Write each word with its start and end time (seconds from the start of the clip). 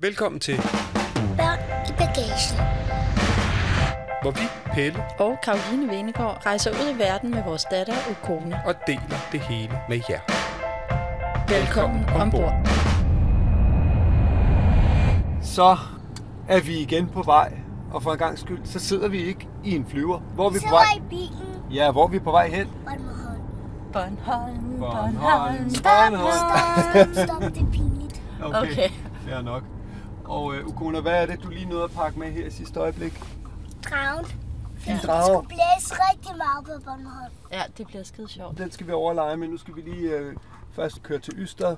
Velkommen 0.00 0.40
til, 0.40 0.56
Børn 1.36 1.58
i 1.88 1.92
bagagen. 1.92 2.56
hvor 4.22 4.30
vi, 4.30 4.40
Pelle, 4.74 5.04
og 5.18 5.38
Karoline 5.44 5.88
Venegård 5.92 6.46
rejser 6.46 6.70
ud 6.70 6.94
i 6.94 6.98
verden 6.98 7.30
med 7.30 7.42
vores 7.44 7.64
datter 7.70 7.92
og 8.10 8.16
kone. 8.22 8.60
og 8.66 8.74
deler 8.86 9.18
det 9.32 9.40
hele 9.40 9.72
med 9.88 10.00
jer. 10.10 10.20
Velkommen 11.48 12.04
ombord. 12.08 12.52
Så 15.42 15.76
er 16.48 16.60
vi 16.60 16.78
igen 16.78 17.08
på 17.08 17.22
vej, 17.22 17.52
og 17.92 18.02
for 18.02 18.12
en 18.12 18.18
gang 18.18 18.38
skyld, 18.38 18.60
så 18.64 18.78
sidder 18.78 19.08
vi 19.08 19.18
ikke 19.24 19.48
i 19.64 19.74
en 19.76 19.86
flyver. 19.86 20.18
Hvor 20.18 20.46
er 20.46 20.50
vi 20.50 20.58
Så 20.58 20.64
på 20.68 20.74
vej? 20.74 20.84
i 20.96 21.00
bilen. 21.10 21.62
Ja, 21.70 21.90
hvor 21.92 22.04
er 22.04 22.08
vi 22.08 22.18
på 22.18 22.30
vej 22.30 22.48
hen? 22.48 22.66
Bornholm. 23.92 24.78
Bornholm, 24.78 24.78
Bornholm. 24.78 25.70
Stop, 25.70 25.82
stop, 26.32 27.14
stop, 27.14 27.28
stop, 27.28 27.42
det 27.54 27.62
er 27.62 27.70
pinligt. 27.72 28.22
Okay. 28.42 28.88
Fair 29.28 29.42
nok. 29.42 29.62
Og 30.28 30.44
uh, 30.44 30.66
Ukona, 30.66 31.00
hvad 31.00 31.22
er 31.22 31.26
det, 31.26 31.42
du 31.42 31.48
lige 31.48 31.66
nåede 31.68 31.84
at 31.84 31.90
pakke 31.90 32.18
med 32.18 32.32
her 32.32 32.46
i 32.46 32.50
sidste 32.50 32.80
øjeblik? 32.80 33.20
Dragen. 33.90 34.26
En 34.86 34.94
Det 34.96 35.02
drage. 35.02 35.24
skulle 35.24 35.48
blæse 35.48 35.94
rigtig 36.10 36.36
meget 36.36 36.64
på 36.64 36.84
Bornholm. 36.84 37.32
Ja, 37.52 37.62
det 37.78 37.86
bliver 37.86 38.02
skide 38.02 38.28
sjovt. 38.28 38.58
Den 38.58 38.70
skal 38.70 38.86
vi 38.86 38.92
overlege, 38.92 39.36
men 39.36 39.50
nu 39.50 39.56
skal 39.56 39.76
vi 39.76 39.80
lige 39.80 40.26
uh, 40.26 40.32
først 40.72 41.02
køre 41.02 41.18
til 41.18 41.34
Yster. 41.36 41.76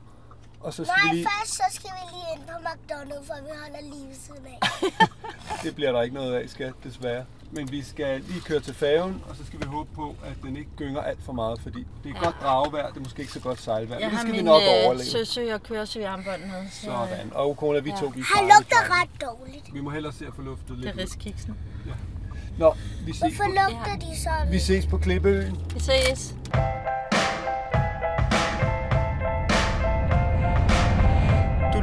Og 0.61 0.75
så 0.75 0.85
skal 0.85 0.95
Nej, 1.05 1.13
vi 1.13 1.17
lige... 1.19 1.29
først 1.41 1.55
så 1.55 1.63
skal 1.71 1.91
vi 1.91 2.17
lige 2.17 2.27
ind 2.35 2.43
på 2.47 2.53
McDonald's, 2.69 3.27
for 3.27 3.35
vi 3.43 3.51
holder 3.63 3.95
lige 3.95 4.09
ved 4.09 4.15
siden 4.15 4.47
af. 4.47 4.59
Det 5.65 5.75
bliver 5.75 5.93
der 5.93 6.03
ikke 6.03 6.15
noget 6.15 6.35
af, 6.35 6.49
skat, 6.49 6.73
desværre. 6.85 7.25
Men 7.51 7.73
vi 7.73 7.83
skal 7.83 8.21
lige 8.21 8.41
køre 8.41 8.61
til 8.61 8.75
færgen, 8.75 9.23
og 9.29 9.37
så 9.37 9.47
skal 9.47 9.61
vi 9.61 9.65
håbe 9.67 9.91
på, 9.95 10.17
at 10.25 10.33
den 10.43 10.57
ikke 10.57 10.71
gynger 10.77 11.01
alt 11.03 11.19
for 11.25 11.33
meget, 11.33 11.61
fordi 11.63 11.87
det 12.05 12.11
er 12.11 12.15
Ja. 12.19 12.25
godt 12.25 12.37
dragevejr, 12.43 12.89
det 12.89 12.97
er 12.97 13.01
måske 13.01 13.21
ikke 13.21 13.33
så 13.33 13.41
godt 13.41 13.61
sejlvejr, 13.61 13.99
Jeg 14.01 14.09
men 14.09 14.15
det 14.15 14.21
skal 14.21 14.33
vi 14.33 14.43
nok 14.43 14.63
øh, 14.63 14.85
overleve. 14.85 15.05
søsø 15.07 15.55
og 15.55 15.63
køresøarmbånd 15.63 16.41
med. 16.41 16.71
Så, 16.71 16.81
Sådan. 16.81 17.33
Og 17.35 17.51
Ukona, 17.51 17.79
vi 17.79 17.91
Ja. 17.91 17.97
to, 17.97 18.07
vi 18.07 18.21
er 18.21 18.25
Han 18.39 18.45
lugter 18.49 19.01
ret 19.03 19.11
dårligt. 19.23 19.75
Vi 19.75 19.81
må 19.81 19.91
hellere 19.91 20.13
se 20.13 20.27
at 20.27 20.33
få 20.37 20.43
luftet 20.43 20.69
Det 20.69 20.79
lidt 20.79 20.89
er 20.89 20.95
ud. 20.95 21.01
riskiksen. 21.01 21.57
Nå, 22.59 22.75
vi 23.07 23.13
ses, 23.13 23.21
Hvorfor 23.21 23.45
på, 23.45 23.51
lugter 23.51 23.97
de 24.07 24.21
sådan? 24.23 24.53
vi 24.53 24.59
ses 24.59 24.87
på 24.87 24.99
Klippeøen. 24.99 25.57
Vi 25.75 25.81
ses. 25.81 26.35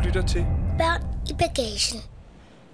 Lytter 0.06 0.25
til 0.28 0.45
Børn 0.78 1.02
i 1.30 1.34
bagagen. 1.34 2.00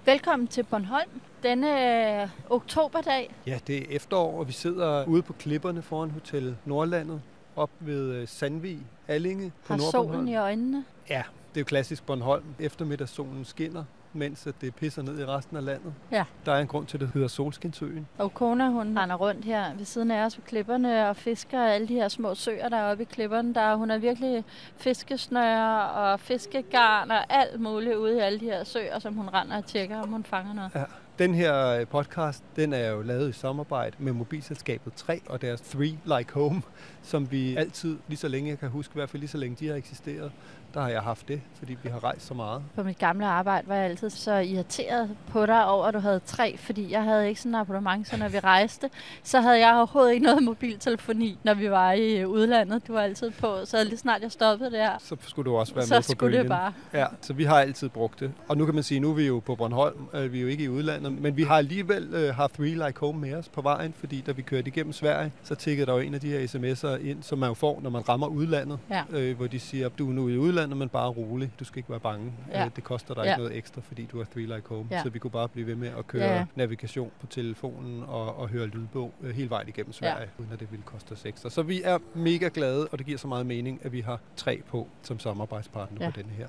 Velkommen 0.04 0.48
til 0.48 0.62
Bornholm. 0.62 1.20
Denne 1.42 2.22
øh, 2.22 2.28
oktoberdag. 2.50 3.34
Ja, 3.46 3.58
det 3.66 3.78
er 3.78 3.96
efterår, 3.96 4.38
og 4.38 4.48
vi 4.48 4.52
sidder 4.52 5.04
ude 5.04 5.22
på 5.22 5.32
klipperne 5.32 5.82
foran 5.82 6.10
Hotel 6.10 6.56
Nordlandet, 6.64 7.22
op 7.56 7.70
ved 7.80 8.14
øh, 8.14 8.28
Sandvig, 8.28 8.78
Allinge 9.08 9.52
på 9.66 9.72
Har 9.72 9.76
Nordbornholm. 9.78 10.14
solen 10.14 10.28
i 10.28 10.36
øjnene. 10.36 10.84
Ja, 11.10 11.22
det 11.54 11.56
er 11.56 11.60
jo 11.60 11.64
klassisk 11.64 12.06
Bornholm. 12.06 12.44
Eftermiddagssolen 12.58 13.44
skinner, 13.44 13.84
mens 14.12 14.46
at 14.46 14.54
det 14.60 14.74
pisser 14.74 15.02
ned 15.02 15.20
i 15.20 15.24
resten 15.24 15.56
af 15.56 15.64
landet. 15.64 15.94
Ja. 16.10 16.24
Der 16.46 16.52
er 16.52 16.60
en 16.60 16.66
grund 16.66 16.86
til, 16.86 16.96
at 16.96 17.00
det 17.00 17.10
hedder 17.14 17.28
Solskinsøen. 17.28 18.06
Og 18.18 18.34
Kona, 18.34 18.68
hun 18.68 18.98
render 18.98 19.16
rundt 19.16 19.44
her 19.44 19.74
ved 19.74 19.84
siden 19.84 20.10
af 20.10 20.24
os 20.24 20.36
på 20.36 20.40
klipperne 20.40 21.08
og 21.08 21.16
fisker 21.16 21.62
alle 21.62 21.88
de 21.88 21.94
her 21.94 22.08
små 22.08 22.34
søer, 22.34 22.68
der 22.68 22.76
er 22.76 22.90
oppe 22.90 23.02
i 23.02 23.06
klipperne. 23.06 23.54
Der, 23.54 23.74
hun 23.76 23.90
har 23.90 23.98
virkelig 23.98 24.44
fiskesnøre 24.76 25.90
og 25.90 26.20
fiskegarn 26.20 27.10
og 27.10 27.32
alt 27.32 27.60
muligt 27.60 27.96
ude 27.96 28.16
i 28.16 28.20
alle 28.20 28.40
de 28.40 28.44
her 28.44 28.64
søer, 28.64 28.98
som 28.98 29.14
hun 29.14 29.28
render 29.28 29.56
og 29.56 29.66
tjekker, 29.66 30.02
om 30.02 30.08
hun 30.08 30.24
fanger 30.24 30.54
noget. 30.54 30.70
Ja. 30.74 30.84
Den 31.18 31.34
her 31.34 31.66
øh, 31.66 31.86
podcast, 31.86 32.44
den 32.56 32.72
er 32.72 32.90
jo 32.90 33.02
lavet 33.02 33.28
i 33.28 33.32
samarbejde 33.32 33.96
med 33.98 34.12
mobilselskabet 34.12 34.92
3 34.94 35.20
og 35.26 35.42
deres 35.42 35.60
3 35.60 35.78
Like 35.78 36.32
Home, 36.32 36.62
som 37.02 37.30
vi 37.30 37.56
altid, 37.56 37.98
lige 38.08 38.18
så 38.18 38.28
længe 38.28 38.50
jeg 38.50 38.58
kan 38.58 38.68
huske, 38.68 38.92
i 38.92 38.94
hvert 38.98 39.10
fald 39.10 39.20
lige 39.20 39.30
så 39.30 39.38
længe 39.38 39.56
de 39.60 39.68
har 39.68 39.74
eksisteret, 39.74 40.32
der 40.74 40.80
har 40.80 40.88
jeg 40.88 41.00
haft 41.02 41.28
det, 41.28 41.40
fordi 41.58 41.76
vi 41.82 41.88
har 41.88 42.04
rejst 42.04 42.26
så 42.26 42.34
meget. 42.34 42.62
På 42.76 42.82
mit 42.82 42.98
gamle 42.98 43.26
arbejde 43.26 43.68
var 43.68 43.74
jeg 43.74 43.84
altid 43.84 44.10
så 44.10 44.34
irriteret 44.34 45.10
på 45.30 45.46
dig 45.46 45.66
over, 45.66 45.84
at 45.86 45.94
du 45.94 45.98
havde 45.98 46.20
tre, 46.26 46.56
fordi 46.56 46.92
jeg 46.92 47.02
havde 47.04 47.28
ikke 47.28 47.40
sådan 47.40 47.50
en 47.54 47.60
abonnement, 47.60 48.08
så 48.08 48.16
når 48.16 48.28
vi 48.28 48.38
rejste, 48.38 48.90
så 49.22 49.40
havde 49.40 49.58
jeg 49.66 49.74
overhovedet 49.76 50.12
ikke 50.12 50.26
noget 50.26 50.42
mobiltelefoni, 50.42 51.38
når 51.44 51.54
vi 51.54 51.70
var 51.70 51.92
i 51.92 52.24
udlandet. 52.26 52.88
Du 52.88 52.92
var 52.92 53.00
altid 53.00 53.30
på, 53.30 53.56
så 53.64 53.84
lige 53.84 53.96
snart 53.98 54.22
jeg 54.22 54.32
stoppede 54.32 54.70
der, 54.70 54.90
Så 54.98 55.16
skulle 55.20 55.50
du 55.50 55.56
også 55.56 55.74
være 55.74 55.84
så 55.84 55.94
med 55.94 55.98
på 55.98 56.02
skulle 56.02 56.18
bølgen. 56.18 56.40
det 56.40 56.48
bare. 56.48 56.72
Ja, 56.94 57.06
så 57.20 57.32
vi 57.32 57.44
har 57.44 57.56
altid 57.60 57.88
brugt 57.88 58.20
det. 58.20 58.32
Og 58.48 58.56
nu 58.56 58.64
kan 58.64 58.74
man 58.74 58.82
sige, 58.84 59.00
nu 59.00 59.10
er 59.10 59.14
vi 59.14 59.26
jo 59.26 59.38
på 59.38 59.54
Bornholm, 59.54 60.06
øh, 60.14 60.32
vi 60.32 60.38
er 60.38 60.42
jo 60.42 60.48
ikke 60.48 60.64
i 60.64 60.68
udlandet, 60.68 61.12
men 61.22 61.36
vi 61.36 61.42
har 61.42 61.54
alligevel 61.56 62.08
øh, 62.14 62.34
haft 62.34 62.54
Three 62.54 62.68
Like 62.86 63.00
Home 63.00 63.20
med 63.20 63.34
os 63.34 63.48
på 63.48 63.60
vejen, 63.62 63.94
fordi 63.98 64.20
da 64.26 64.32
vi 64.32 64.42
kørte 64.42 64.68
igennem 64.68 64.92
Sverige, 64.92 65.32
så 65.42 65.54
tikkede 65.54 65.86
der 65.86 65.92
jo 65.92 65.98
en 65.98 66.14
af 66.14 66.20
de 66.20 66.28
her 66.28 66.40
sms'er 66.46 67.06
ind, 67.08 67.22
som 67.22 67.38
man 67.38 67.48
jo 67.48 67.54
får, 67.54 67.80
når 67.82 67.90
man 67.90 68.08
rammer 68.08 68.26
udlandet, 68.26 68.78
Ja. 68.90 69.02
øh, 69.10 69.36
hvor 69.36 69.46
de 69.46 69.60
siger, 69.60 69.86
at 69.86 69.92
du 69.98 70.08
er 70.08 70.12
nu 70.12 70.28
i 70.28 70.36
udlandet, 70.38 70.61
men 70.68 70.88
bare 70.88 71.08
rolig, 71.08 71.52
du 71.60 71.64
skal 71.64 71.78
ikke 71.78 71.90
være 71.90 72.00
bange. 72.00 72.32
Ja. 72.52 72.64
Øh, 72.64 72.70
det 72.76 72.84
koster 72.84 73.14
dig 73.14 73.24
Ja. 73.24 73.30
ikke 73.30 73.42
noget 73.42 73.56
ekstra, 73.56 73.80
fordi 73.84 74.04
du 74.12 74.18
har 74.18 74.24
Three 74.24 74.46
Like 74.46 74.68
Home. 74.68 74.86
Ja. 74.90 75.02
Så 75.02 75.10
vi 75.10 75.18
kunne 75.18 75.30
bare 75.30 75.48
blive 75.48 75.66
ved 75.66 75.74
med 75.74 75.88
at 75.98 76.06
køre 76.06 76.24
Ja, 76.24 76.34
ja. 76.36 76.44
navigation 76.54 77.10
på 77.20 77.26
telefonen 77.26 78.02
og, 78.02 78.36
og 78.38 78.48
høre 78.48 78.66
lydbog 78.66 79.12
øh, 79.22 79.34
hele 79.34 79.50
vejen 79.50 79.68
igennem 79.68 79.92
Sverige, 79.92 80.28
uden 80.38 80.52
at 80.52 80.60
det 80.60 80.70
ville 80.70 80.82
koste 80.84 81.12
os 81.12 81.24
ekstra. 81.26 81.50
Så 81.50 81.62
vi 81.62 81.82
er 81.84 81.98
mega 82.14 82.48
glade, 82.54 82.88
og 82.92 82.98
det 82.98 83.06
giver 83.06 83.18
så 83.18 83.28
meget 83.28 83.46
mening, 83.46 83.80
at 83.84 83.92
vi 83.92 84.00
har 84.00 84.20
tre 84.36 84.62
på 84.68 84.88
som 85.02 85.18
samarbejdspartner 85.18 86.04
Ja. 86.04 86.10
på 86.10 86.16
denne 86.20 86.32
her. 86.32 86.46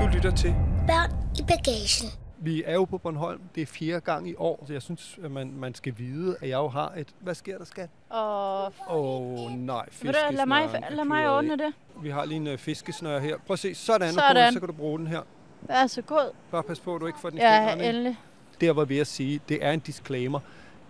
Du 0.00 0.06
lytter 0.14 0.30
til 0.36 0.54
Børn 0.86 1.10
i 1.38 1.42
bagagen. 1.42 2.25
Vi 2.38 2.62
er 2.66 2.74
jo 2.74 2.84
på 2.84 2.98
Bornholm. 2.98 3.40
Det 3.54 3.62
er 3.62 3.66
fjerde 3.66 4.00
gang 4.00 4.28
i 4.28 4.34
år, 4.38 4.64
så 4.66 4.72
jeg 4.72 4.82
synes, 4.82 5.18
at 5.24 5.30
man, 5.30 5.52
man 5.52 5.74
skal 5.74 5.94
vide, 5.96 6.36
at 6.40 6.48
jeg 6.48 6.56
jo 6.56 6.68
har 6.68 6.92
et... 6.96 7.08
Hvad 7.20 7.34
sker 7.34 7.58
der, 7.58 7.64
skat? 7.64 7.90
Og 8.10 8.64
Åh, 8.64 8.72
oh, 8.88 9.50
nej. 9.50 9.86
ved 10.02 10.12
du, 10.12 10.18
lad 10.30 10.46
mig, 10.46 10.62
fiskesnøren 10.62 10.96
lad 10.96 11.04
mig 11.04 11.30
ordne 11.30 11.56
det. 11.56 11.72
Vi 12.02 12.10
har 12.10 12.24
lige 12.24 12.36
en 12.36 12.46
uh, 12.46 12.58
fiskesnør 12.58 13.18
her. 13.18 13.36
Prøv 13.46 13.52
at 13.54 13.58
se. 13.58 13.74
Sådan, 13.74 14.12
Sådan. 14.12 14.52
Så 14.52 14.60
kan 14.60 14.68
du 14.68 14.74
bruge 14.74 14.98
den 14.98 15.06
her. 15.06 15.22
Vær 15.60 15.86
så 15.86 16.02
god. 16.02 16.32
Bare 16.50 16.62
pas 16.62 16.80
på, 16.80 16.94
at 16.94 17.00
du 17.00 17.06
ikke 17.06 17.18
får 17.20 17.30
den 17.30 17.38
i 17.38 17.42
Ja, 17.42 17.72
endelig. 17.72 18.16
Der 18.60 18.72
var 18.72 18.84
ved 18.84 18.98
at 18.98 19.06
sige, 19.06 19.40
det 19.48 19.64
er 19.64 19.72
en 19.72 19.80
disclaimer. 19.80 20.40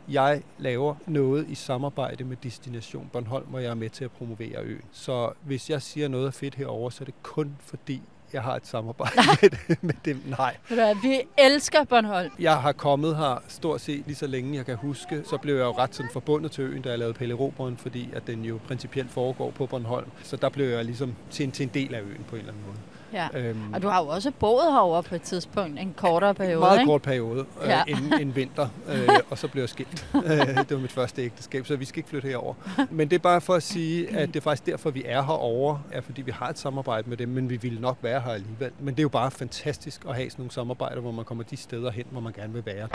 Jeg 0.08 0.42
laver 0.58 0.94
noget 1.06 1.48
i 1.48 1.54
samarbejde 1.54 2.24
med 2.24 2.36
Destination 2.36 3.10
Bornholm, 3.12 3.46
hvor 3.46 3.58
jeg 3.58 3.70
er 3.70 3.74
med 3.74 3.90
til 3.90 4.04
at 4.04 4.10
promovere 4.10 4.62
øen. 4.62 4.84
Så 4.92 5.32
hvis 5.42 5.70
jeg 5.70 5.82
siger 5.82 6.08
noget 6.08 6.26
er 6.26 6.30
fedt 6.30 6.54
herover, 6.54 6.90
så 6.90 7.04
er 7.04 7.04
det 7.04 7.22
kun 7.22 7.56
fordi, 7.60 8.02
jeg 8.36 8.42
har 8.42 8.56
et 8.56 8.66
samarbejde 8.66 9.12
med, 9.42 9.50
det, 9.50 9.82
med 9.88 9.94
dem. 10.04 10.22
Nej. 10.38 10.56
Vi 11.02 11.20
elsker 11.38 11.84
Bornholm. 11.84 12.30
Jeg 12.38 12.56
har 12.56 12.72
kommet 12.72 13.16
her 13.16 13.42
stort 13.48 13.80
set 13.80 14.02
lige 14.06 14.16
så 14.16 14.26
længe 14.26 14.56
jeg 14.56 14.66
kan 14.66 14.76
huske. 14.76 15.22
Så 15.24 15.38
blev 15.38 15.54
jeg 15.54 15.64
jo 15.64 15.72
ret 15.72 15.94
sådan 15.94 16.10
forbundet 16.12 16.50
til 16.52 16.64
øen, 16.64 16.82
da 16.82 16.88
jeg 16.88 16.98
lavede 16.98 17.14
Pelle 17.14 17.34
Roberen, 17.34 17.76
fordi 17.76 18.08
at 18.12 18.26
den 18.26 18.44
jo 18.44 18.58
principielt 18.66 19.10
foregår 19.10 19.50
på 19.50 19.66
Bornholm. 19.66 20.10
Så 20.22 20.36
der 20.36 20.48
blev 20.48 20.68
jeg 20.68 20.84
ligesom 20.84 21.14
til 21.30 21.44
en, 21.44 21.52
til 21.52 21.62
en 21.62 21.70
del 21.74 21.94
af 21.94 22.00
øen 22.00 22.24
på 22.28 22.36
en 22.36 22.40
eller 22.40 22.52
anden 22.52 22.66
måde. 22.66 22.78
Ja. 23.12 23.28
Øhm, 23.34 23.72
Og 23.74 23.82
du 23.82 23.88
har 23.88 24.02
jo 24.02 24.08
også 24.08 24.30
boet 24.30 24.62
herovre 24.72 25.02
på 25.02 25.14
et 25.14 25.22
tidspunkt, 25.22 25.80
en 25.80 25.94
kortere 25.96 26.34
periode, 26.34 26.60
meget 26.60 26.78
ikke? 26.78 26.88
kort 26.88 27.02
periode 27.02 27.44
øh, 27.62 27.68
Ja. 27.68 27.82
inden 27.88 28.20
en 28.20 28.36
vinter, 28.36 28.68
øh, 28.92 29.08
og 29.30 29.38
så 29.38 29.48
blev 29.48 29.62
jeg 29.62 29.68
skilt. 29.68 30.06
Øh, 30.14 30.22
det 30.56 30.70
var 30.70 30.78
mit 30.78 30.92
første 30.92 31.22
ægteskab, 31.24 31.66
så 31.66 31.76
vi 31.76 31.84
skal 31.84 31.98
ikke 31.98 32.08
flytte 32.08 32.28
herover. 32.28 32.54
Men 32.90 33.08
det 33.10 33.14
er 33.16 33.20
bare 33.22 33.40
for 33.40 33.54
at 33.54 33.62
sige, 33.62 34.16
at 34.16 34.28
det 34.28 34.36
er 34.36 34.40
faktisk 34.40 34.66
derfor, 34.66 34.90
vi 34.90 35.02
er 35.06 35.22
herovre, 35.22 35.80
er 35.92 36.00
fordi 36.00 36.22
vi 36.22 36.30
har 36.30 36.48
et 36.48 36.58
samarbejde 36.58 37.08
med 37.10 37.16
dem, 37.16 37.28
men 37.28 37.50
vi 37.50 37.56
ville 37.56 37.80
nok 37.80 37.96
være 38.02 38.20
her 38.20 38.30
alligevel. 38.32 38.70
Men 38.80 38.94
det 38.94 39.00
er 39.00 39.04
jo 39.04 39.08
bare 39.08 39.30
fantastisk 39.30 40.04
at 40.08 40.14
have 40.14 40.30
sådan 40.30 40.42
nogle 40.42 40.52
samarbejder, 40.52 41.00
hvor 41.00 41.12
man 41.12 41.24
kommer 41.24 41.44
de 41.44 41.56
steder 41.56 41.90
hen, 41.90 42.04
hvor 42.10 42.20
man 42.20 42.32
gerne 42.32 42.52
vil 42.52 42.66
være. 42.66 42.88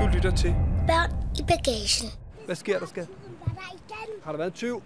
Du 0.00 0.06
lytter 0.14 0.30
til 0.36 0.54
Børn 0.86 1.10
i 1.38 1.42
bagagen. 1.42 2.08
Hvad 2.46 2.56
sker 2.56 2.78
der, 2.78 2.86
skat? 2.86 3.06
Der? 4.22 4.24
Har 4.24 4.32
der 4.32 4.38
været 4.38 4.54
20? 4.54 4.82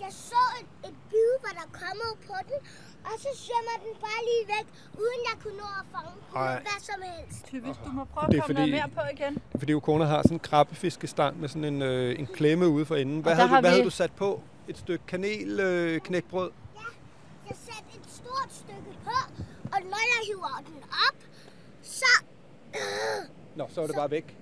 Jeg 0.00 0.12
så 0.12 0.42
et, 0.60 0.88
et 0.88 0.94
bid, 1.10 1.30
hvor 1.40 1.52
der 1.60 1.66
kommer 1.72 2.10
på 2.26 2.34
den, 2.48 2.58
og 3.04 3.10
så 3.18 3.28
svømmer 3.34 3.76
den 3.86 4.00
bare 4.00 4.20
lige 4.30 4.44
væk, 4.54 4.66
uden 5.02 5.20
jeg 5.30 5.36
kunne 5.42 5.56
nå 5.56 5.68
at 5.80 5.86
fange 5.92 6.10
den 6.30 6.36
Ej. 6.36 6.52
hvad 6.60 6.80
som 6.82 7.02
helst. 7.02 7.44
Typisk, 7.46 7.78
du 7.86 7.90
må 7.92 8.04
prøve 8.04 8.26
Det 8.26 8.34
at 8.34 8.38
er 8.38 8.42
komme 8.42 8.54
fordi- 8.60 8.70
noget 8.70 8.90
mere 8.94 9.04
på 9.04 9.10
igen. 9.16 9.42
Fordi 9.58 9.72
Ukona 9.74 10.04
har 10.04 10.22
sådan 10.22 10.36
en 10.36 10.40
krabbefiskestang 10.40 11.40
med 11.40 11.48
sådan 11.48 11.64
en, 11.64 11.82
øh, 11.82 12.18
en 12.18 12.26
klemme 12.26 12.68
ude 12.68 12.86
for 12.86 12.96
enden. 12.96 13.20
Hvad, 13.22 13.34
havde 13.34 13.48
du, 13.48 13.52
hvad 13.54 13.62
vi- 13.62 13.68
havde 13.68 13.84
du 13.84 13.90
sat 13.90 14.12
på? 14.12 14.40
Et 14.68 14.78
stykke 14.78 15.04
kanel 15.06 15.60
øh, 15.60 16.00
knækbrød? 16.00 16.50
Jeg 17.48 17.56
satte 17.64 17.90
et 17.98 18.06
stort 18.10 18.48
stykke 18.50 18.98
på, 19.04 19.10
og 19.72 19.78
når 19.82 20.02
jeg 20.14 20.20
hiver 20.26 20.62
den 20.66 20.82
op, 21.08 21.16
så... 21.82 22.04
Øh, 22.74 23.28
Nå, 23.56 23.66
så 23.70 23.80
var 23.80 23.86
det 23.86 23.96
bare 23.96 24.10
væk. 24.10 24.36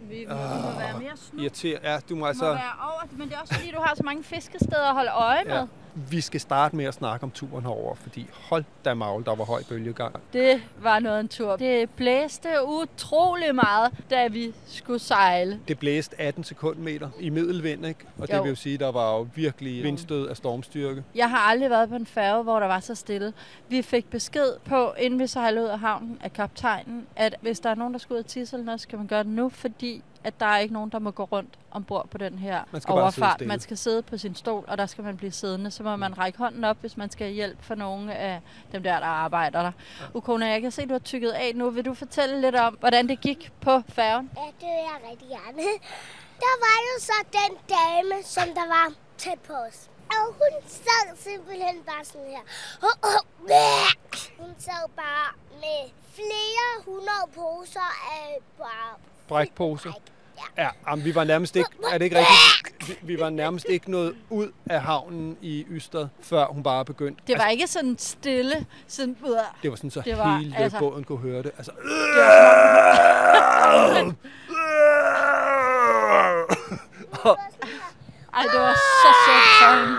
Vi, 0.00 0.14
vi, 0.14 0.18
vi 0.18 0.26
må 0.26 0.78
være 0.78 1.00
mere 1.00 1.16
snu. 1.16 1.40
Irriterer. 1.40 1.92
Ja, 1.92 1.98
du 2.08 2.14
må 2.14 2.20
må 2.20 2.26
altså... 2.26 2.44
være 2.44 2.76
over, 2.82 3.02
men 3.12 3.28
det 3.28 3.34
er 3.36 3.40
også 3.40 3.54
fordi, 3.54 3.70
du 3.70 3.80
har 3.80 3.94
så 3.94 4.02
mange 4.02 4.24
fiskesteder 4.24 4.88
at 4.88 4.94
holde 4.94 5.10
øje 5.10 5.44
med. 5.44 5.54
Ja. 5.54 5.64
Vi 6.10 6.20
skal 6.20 6.40
starte 6.40 6.76
med 6.76 6.84
at 6.84 6.94
snakke 6.94 7.24
om 7.24 7.30
turen 7.30 7.62
herover, 7.64 7.94
fordi 7.94 8.26
hold 8.32 8.64
da 8.84 8.94
magle, 8.94 9.24
der 9.24 9.34
var 9.34 9.44
høj 9.44 9.62
bølgegang. 9.68 10.14
Det 10.32 10.62
var 10.82 10.98
noget 10.98 11.20
en 11.20 11.28
tur. 11.28 11.56
Det 11.56 11.90
blæste 11.90 12.48
utrolig 12.66 13.54
meget, 13.54 13.92
da 14.10 14.26
vi 14.28 14.54
skulle 14.66 14.98
sejle. 14.98 15.60
Det 15.68 15.78
blæste 15.78 16.20
18 16.20 16.44
sekundmeter 16.44 17.08
i 17.20 17.30
middelvind, 17.30 17.86
ikke? 17.86 18.00
Og 18.18 18.28
det 18.28 18.34
Jo. 18.36 18.42
vil 18.42 18.48
jo 18.48 18.54
sige, 18.54 18.78
der 18.78 18.92
var 18.92 19.16
jo 19.16 19.28
virkelig 19.34 19.82
vindstød 19.82 20.28
af 20.28 20.36
stormstyrke. 20.36 21.04
Jeg 21.14 21.30
har 21.30 21.38
aldrig 21.38 21.70
været 21.70 21.88
på 21.88 21.94
en 21.94 22.06
færge, 22.06 22.42
hvor 22.42 22.60
der 22.60 22.66
var 22.66 22.80
så 22.80 22.94
stille. 22.94 23.32
Vi 23.68 23.82
fik 23.82 24.10
besked 24.10 24.52
på, 24.64 24.92
inden 24.98 25.20
vi 25.20 25.26
sejlede 25.26 25.64
ud 25.64 25.68
af 25.70 25.78
havnen, 25.78 26.18
af 26.20 26.32
kaptajnen, 26.32 27.06
at 27.16 27.34
hvis 27.40 27.60
der 27.60 27.70
er 27.70 27.74
nogen, 27.74 27.92
der 27.92 27.98
skal 27.98 28.14
ud 28.14 28.18
og 28.18 28.26
tisse 28.26 28.56
eller 28.56 28.64
noget, 28.64 28.80
så 28.80 28.82
skal 28.82 28.98
man 28.98 29.06
gøre 29.06 29.24
det 29.24 29.32
nu, 29.32 29.48
fordi 29.48 30.02
at 30.24 30.40
der 30.40 30.46
er 30.46 30.58
ikke 30.58 30.74
nogen, 30.74 30.90
der 30.90 30.98
må 30.98 31.10
gå 31.10 31.24
rundt 31.24 31.58
ombord 31.70 32.08
på 32.08 32.18
den 32.18 32.38
her 32.38 32.64
Man 32.72 32.80
skal 32.80 32.92
overfart. 32.92 33.46
Man 33.46 33.60
skal 33.60 33.76
sidde 33.76 34.02
på 34.02 34.18
sin 34.18 34.34
stol, 34.34 34.64
og 34.68 34.78
der 34.78 34.86
skal 34.86 35.04
man 35.04 35.16
blive 35.16 35.32
siddende. 35.32 35.70
Så 35.70 35.82
må 35.82 35.96
man 35.96 36.18
række 36.18 36.38
hånden 36.38 36.64
op, 36.64 36.76
hvis 36.80 36.96
man 36.96 37.10
skal 37.10 37.26
have 37.26 37.34
hjælp 37.34 37.62
for 37.62 37.74
nogle 37.74 38.14
af 38.14 38.40
dem 38.72 38.82
der, 38.82 39.00
der 39.00 39.06
arbejder 39.06 39.62
der. 39.62 39.72
Ja. 40.00 40.06
Ukona, 40.14 40.46
jeg 40.46 40.60
kan 40.60 40.70
se, 40.70 40.82
at 40.82 40.88
du 40.88 40.94
har 40.94 40.98
tykket 40.98 41.30
af 41.30 41.52
nu. 41.54 41.70
Vil 41.70 41.84
du 41.84 41.94
fortælle 41.94 42.40
lidt 42.40 42.54
om, 42.54 42.74
hvordan 42.74 43.08
det 43.08 43.20
gik 43.20 43.52
på 43.60 43.82
færgen? 43.88 44.30
Ja, 44.36 44.42
det 44.42 44.54
vil 44.60 44.68
jeg 44.68 45.10
rigtig 45.10 45.28
gerne. 45.28 45.62
Der 46.40 46.54
var 46.66 46.76
jo 46.88 47.00
så 47.00 47.18
den 47.32 47.56
dame, 47.68 48.22
som 48.22 48.44
der 48.54 48.66
var 48.66 48.92
tæt 49.18 49.38
på 49.46 49.52
os. 49.52 49.90
Og 50.10 50.26
hun 50.26 50.52
sad 50.66 51.16
simpelthen 51.16 51.76
bare 51.86 52.04
sådan 52.04 52.26
her. 52.26 52.44
Hun 54.38 54.54
sad 54.58 54.88
bare 54.96 55.28
med 55.50 55.90
flere 56.14 56.84
hundrede 56.84 57.26
poser 57.34 57.90
af 58.12 58.38
bare 58.58 58.94
Brækposer. 59.28 59.90
bræk. 59.90 60.02
Ja. 60.58 60.62
Ja, 60.62 60.68
jamen, 60.90 61.04
vi 61.04 61.14
var 61.14 61.24
nærmest 61.24 61.56
ikke, 61.56 61.70
er 61.92 61.98
det 61.98 62.04
ikke 62.04 62.16
rigtigt? 62.18 62.88
Vi- 62.88 63.14
Vi 63.14 63.20
var 63.20 63.30
nærmest 63.30 63.66
ikke 63.68 63.90
nået 63.90 64.14
ud 64.30 64.48
af 64.70 64.80
havnen 64.80 65.36
i 65.42 65.64
Ystad, 65.70 66.06
før 66.22 66.46
hun 66.46 66.62
bare 66.62 66.84
begyndte. 66.84 67.22
Det 67.26 67.38
var 67.38 67.46
ikke 67.48 67.66
sådan 67.66 67.98
stille, 67.98 68.66
sådan 68.88 69.16
af... 69.24 69.42
det 69.62 69.70
var 69.70 69.76
sådan, 69.76 69.90
så 69.90 70.00
det 70.04 70.18
var, 70.18 70.38
hele 70.38 70.56
altså- 70.56 70.78
båden 70.78 71.04
kunne 71.04 71.18
høre 71.18 71.42
det. 71.42 71.50
Altså, 71.58 71.72
Ej, 78.34 78.42
det 78.52 78.60
var 78.60 78.74
så 78.74 79.10
sødt 79.26 79.48
for 79.60 79.80
hende. 79.80 79.98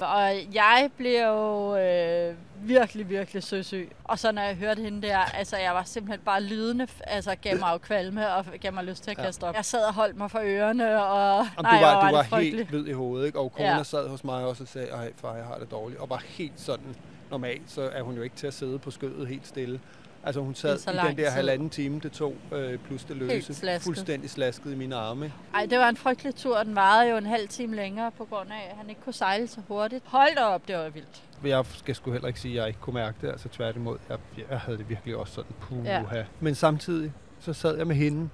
Og 0.00 0.54
jeg 0.54 0.90
blev 0.96 1.20
jo 1.26 1.76
øh, 1.76 2.34
virkelig, 2.62 3.08
virkelig 3.08 3.42
søsyg. 3.42 3.90
Og 4.04 4.18
så 4.18 4.32
når 4.32 4.42
jeg 4.42 4.54
hørte 4.56 4.82
hende 4.82 5.02
der, 5.08 5.18
altså 5.18 5.56
jeg 5.56 5.74
var 5.74 5.82
simpelthen 5.84 6.20
bare 6.24 6.42
lydende, 6.42 6.86
altså 7.02 7.34
gav 7.42 7.58
mig 7.58 7.72
jo 7.72 7.78
kvalme 7.78 8.32
og 8.32 8.44
gav 8.60 8.72
mig 8.72 8.84
lyst 8.84 9.02
til 9.04 9.10
at 9.10 9.16
kaste 9.16 9.44
op. 9.44 9.54
Jeg 9.54 9.64
sad 9.64 9.84
og 9.84 9.94
holdt 9.94 10.16
mig 10.16 10.30
for 10.30 10.40
ørerne, 10.44 11.02
og 11.02 11.36
Jamen, 11.36 11.48
nej, 11.62 11.72
du 11.72 11.78
hvor 11.78 11.86
var, 11.86 12.22
du 12.22 12.28
var 12.30 12.40
helt 12.40 12.68
hvid 12.68 12.86
i 12.86 12.92
hovedet, 12.92 13.26
ikke? 13.26 13.38
Og 13.38 13.52
kona 13.52 13.76
Ja. 13.76 13.82
sad 13.82 14.08
hos 14.08 14.24
mig 14.24 14.44
også 14.44 14.62
og 14.62 14.68
sagde, 14.68 14.88
ej 14.88 15.12
far, 15.16 15.36
jeg 15.36 15.44
har 15.44 15.54
det 15.58 15.70
dårligt. 15.70 16.00
Og 16.00 16.10
var 16.10 16.22
helt 16.26 16.60
sådan, 16.60 16.96
normalt, 17.30 17.62
så 17.70 17.82
er 17.82 18.02
hun 18.02 18.16
jo 18.16 18.22
ikke 18.22 18.36
til 18.36 18.46
at 18.46 18.54
sidde 18.54 18.78
på 18.78 18.90
skødet 18.90 19.28
helt 19.28 19.46
stille. 19.46 19.80
Altså 20.24 20.40
hun 20.40 20.54
sad 20.54 20.78
så 20.78 20.90
i 20.90 20.94
den 20.94 21.16
der 21.16 21.24
tid. 21.24 21.24
halvanden 21.24 21.70
time, 21.70 22.00
det 22.00 22.12
tog, 22.12 22.34
øh, 22.52 22.78
plus 22.78 23.04
det 23.04 23.16
løse, 23.16 23.54
slasket. 23.54 23.84
fuldstændig 23.84 24.30
slasket 24.30 24.72
i 24.72 24.74
mine 24.74 24.96
arme. 24.96 25.24
ikke? 25.24 25.36
Ej, 25.54 25.66
det 25.66 25.78
var 25.78 25.88
en 25.88 25.96
frygtelig 25.96 26.34
tur. 26.34 26.62
Den 26.62 26.74
varede 26.74 27.10
jo 27.10 27.16
en 27.16 27.26
halv 27.26 27.48
time 27.48 27.76
længere, 27.76 28.10
på 28.10 28.24
grund 28.24 28.48
af, 28.50 28.68
at 28.70 28.76
han 28.76 28.88
ikke 28.88 29.00
kunne 29.00 29.12
sejle 29.12 29.48
så 29.48 29.60
hurtigt. 29.68 30.04
Hold 30.06 30.36
da 30.36 30.42
op, 30.42 30.68
det 30.68 30.76
var 30.76 30.88
vildt. 30.88 31.22
Jeg 31.44 31.64
skal 31.76 31.94
sgu 31.94 32.12
heller 32.12 32.28
ikke 32.28 32.40
sige, 32.40 32.52
at 32.54 32.58
jeg 32.58 32.66
ikke 32.68 32.80
kunne 32.80 32.94
mærke 32.94 33.16
det. 33.22 33.28
Altså 33.28 33.48
tværtimod, 33.48 33.98
jeg, 34.08 34.18
jeg 34.50 34.60
havde 34.60 34.78
det 34.78 34.88
virkelig 34.88 35.16
også 35.16 35.34
sådan, 35.34 35.52
puha. 35.60 35.90
Ja. 36.16 36.24
Men 36.40 36.54
samtidig, 36.54 37.12
så 37.40 37.52
sad 37.52 37.76
jeg 37.76 37.86
med 37.86 37.96
hende, 37.96 38.28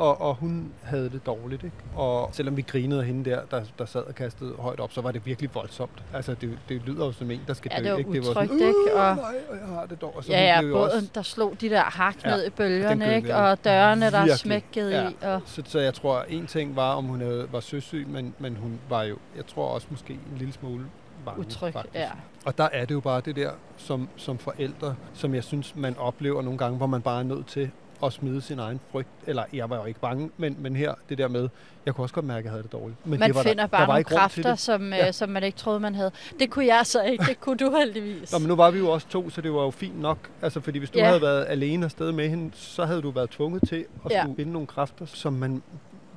og, 0.00 0.20
og 0.20 0.34
hun 0.34 0.72
havde 0.82 1.10
det 1.10 1.26
dårligt. 1.26 1.64
Ikke? 1.64 1.76
Og 1.96 2.28
selvom 2.32 2.56
vi 2.56 2.62
grinede 2.62 3.00
af 3.00 3.06
hende 3.06 3.30
der, 3.30 3.40
der, 3.50 3.62
der 3.78 3.84
sad 3.84 4.00
og 4.02 4.14
kastede 4.14 4.54
højt 4.58 4.80
op, 4.80 4.92
så 4.92 5.00
var 5.00 5.12
det 5.12 5.26
virkelig 5.26 5.50
voldsomt. 5.54 6.02
Altså, 6.14 6.34
det, 6.34 6.58
det 6.68 6.82
lyder 6.86 7.06
jo 7.06 7.12
som 7.12 7.30
en, 7.30 7.40
der 7.46 7.54
skal 7.54 7.70
Ja, 7.74 7.78
dø. 7.78 7.84
det 7.84 7.92
var 7.92 7.98
ikke? 7.98 8.10
utrygt, 8.20 8.34
sådan, 8.50 8.52
ikke? 8.66 8.94
Og- 8.96 9.10
"Åh, 9.10 9.16
nej, 9.16 9.34
jeg 9.50 9.68
har 9.68 9.86
det 9.86 10.00
dårligt. 10.00 10.16
Og 10.16 10.24
så 10.24 10.32
Ja, 10.32 10.54
ja, 10.54 10.60
båden, 10.60 10.74
også- 10.74 11.10
der 11.14 11.22
slog 11.22 11.54
de 11.60 11.68
der 11.70 11.80
hak 11.82 12.14
Ja, 12.24 12.30
ned 12.30 12.46
i 12.46 12.50
bølgerne, 12.50 13.16
ikke? 13.16 13.36
Og 13.36 13.64
dørene, 13.64 14.06
der 14.10 14.10
Virkelig. 14.18 14.38
smækkede 14.38 15.02
Ja. 15.02 15.08
i. 15.08 15.16
Og 15.22 15.40
Så, 15.46 15.62
så 15.66 15.80
jeg 15.80 15.94
tror, 15.94 16.24
en 16.28 16.46
ting 16.46 16.76
var, 16.76 16.94
om 16.94 17.04
hun 17.04 17.20
havde, 17.20 17.46
var 17.52 17.60
søsyg, 17.60 18.06
men, 18.08 18.34
men 18.38 18.56
hun 18.56 18.80
var 18.88 19.02
jo, 19.02 19.16
jeg 19.36 19.46
tror 19.46 19.66
også 19.68 19.86
måske 19.90 20.12
en 20.12 20.38
lille 20.38 20.52
smule 20.52 20.84
bange, 21.24 21.40
utryg, 21.40 21.72
faktisk. 21.72 21.94
ja. 21.94 22.08
Og 22.46 22.58
der 22.58 22.68
er 22.72 22.84
det 22.84 22.94
jo 22.94 23.00
bare 23.00 23.20
det 23.20 23.36
der, 23.36 23.50
som, 23.76 24.08
som 24.16 24.38
forældre, 24.38 24.94
som 25.14 25.34
jeg 25.34 25.44
synes, 25.44 25.76
man 25.76 25.96
oplever 25.98 26.42
nogle 26.42 26.58
gange, 26.58 26.76
hvor 26.76 26.86
man 26.86 27.02
bare 27.02 27.18
er 27.18 27.24
nødt 27.24 27.46
til 27.46 27.70
at 28.04 28.12
smide 28.12 28.42
sin 28.42 28.58
egen 28.58 28.80
frygt. 28.92 29.08
Eller 29.26 29.44
jeg 29.52 29.70
var 29.70 29.76
jo 29.76 29.84
ikke 29.84 30.00
bange, 30.00 30.30
men, 30.36 30.56
men 30.58 30.76
her, 30.76 30.94
det 31.08 31.18
der 31.18 31.28
med, 31.28 31.48
jeg 31.86 31.94
kunne 31.94 32.04
også 32.04 32.14
godt 32.14 32.26
mærke, 32.26 32.38
at 32.38 32.44
jeg 32.44 32.52
havde 32.52 32.62
det 32.62 32.72
dårligt. 32.72 33.06
Men 33.06 33.20
Man 33.20 33.28
det 33.28 33.36
var 33.36 33.42
finder 33.42 33.62
der, 33.62 33.66
bare 33.66 33.80
der 33.80 33.86
var 33.86 33.92
nogle 33.94 34.04
kræfter, 34.04 34.54
som, 34.54 34.92
Ja. 34.92 34.96
ja. 35.04 35.12
som 35.12 35.28
man 35.28 35.42
ikke 35.42 35.58
troede, 35.58 35.80
man 35.80 35.94
havde. 35.94 36.10
Det 36.38 36.50
kunne 36.50 36.66
jeg 36.66 36.86
så 36.86 37.02
ikke. 37.02 37.24
Det 37.24 37.40
kunne 37.40 37.56
du 37.56 37.70
heldigvis. 37.78 38.32
Nå, 38.32 38.38
men 38.38 38.48
nu 38.48 38.56
var 38.56 38.70
vi 38.70 38.78
jo 38.78 38.90
også 38.90 39.08
to, 39.08 39.30
så 39.30 39.40
det 39.40 39.52
var 39.52 39.62
jo 39.62 39.70
fint 39.70 40.00
nok. 40.00 40.18
Altså, 40.42 40.60
fordi 40.60 40.78
hvis 40.78 40.90
du 40.90 40.98
ja. 40.98 41.06
havde 41.06 41.20
været 41.22 41.46
alene 41.48 41.84
afsted 41.84 42.12
med 42.12 42.28
hende, 42.28 42.50
så 42.54 42.84
havde 42.84 43.02
du 43.02 43.10
været 43.10 43.30
tvunget 43.30 43.68
til 43.68 43.84
at 44.04 44.10
Ja. 44.10 44.22
skulle 44.22 44.36
finde 44.36 44.52
nogle 44.52 44.66
kræfter, 44.66 45.06
som 45.06 45.32
man 45.32 45.62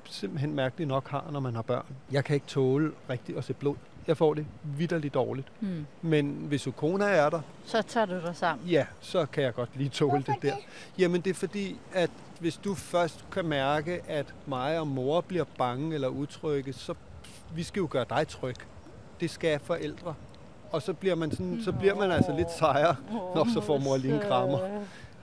simpelthen 0.09 0.55
mærkeligt 0.55 0.87
nok 0.87 1.07
har, 1.09 1.25
når 1.31 1.39
man 1.39 1.55
har 1.55 1.61
børn. 1.61 1.85
Jeg 2.11 2.23
kan 2.23 2.33
ikke 2.33 2.47
tåle 2.47 2.91
rigtigt 3.09 3.37
at 3.37 3.43
se 3.43 3.53
blod. 3.53 3.75
Jeg 4.07 4.17
får 4.17 4.33
det 4.33 4.45
vidderligt 4.63 5.13
dårligt. 5.13 5.47
Hmm. 5.59 5.85
Men 6.01 6.31
hvis 6.47 6.67
Ukona 6.67 7.05
er 7.05 7.29
der, 7.29 7.41
Så 7.65 7.81
tager 7.81 8.05
du 8.05 8.13
dig 8.13 8.35
sammen. 8.35 8.67
ja, 8.67 8.85
så 9.01 9.25
kan 9.25 9.43
jeg 9.43 9.53
godt 9.53 9.69
lige 9.75 9.89
tåle 9.89 10.11
Hvorfor 10.11 10.33
det 10.33 10.41
der. 10.41 10.55
Jamen 10.97 11.21
det 11.21 11.29
er 11.29 11.33
fordi, 11.33 11.77
at 11.93 12.09
hvis 12.39 12.57
du 12.57 12.75
først 12.75 13.25
kan 13.31 13.45
mærke, 13.45 14.01
at 14.07 14.33
mig 14.45 14.79
og 14.79 14.87
mor 14.87 15.21
bliver 15.21 15.45
bange 15.57 15.93
eller 15.95 16.07
utrygge, 16.07 16.73
så 16.73 16.93
vi 17.55 17.63
skal 17.63 17.79
jo 17.79 17.87
gøre 17.91 18.05
dig 18.09 18.27
tryg. 18.27 18.55
Det 19.19 19.29
skal 19.29 19.59
forældre. 19.59 20.13
Og 20.71 20.81
så 20.81 20.93
bliver 20.93 21.15
man, 21.15 21.31
sådan, 21.31 21.61
så 21.63 21.71
bliver 21.71 21.95
man 21.95 22.11
altså 22.11 22.35
lidt 22.37 22.51
sejere, 22.57 22.95
når 23.35 23.53
så 23.53 23.61
får 23.61 23.77
mor 23.77 23.97
lige 23.97 24.13
en 24.15 24.19
krammer. 24.21 24.59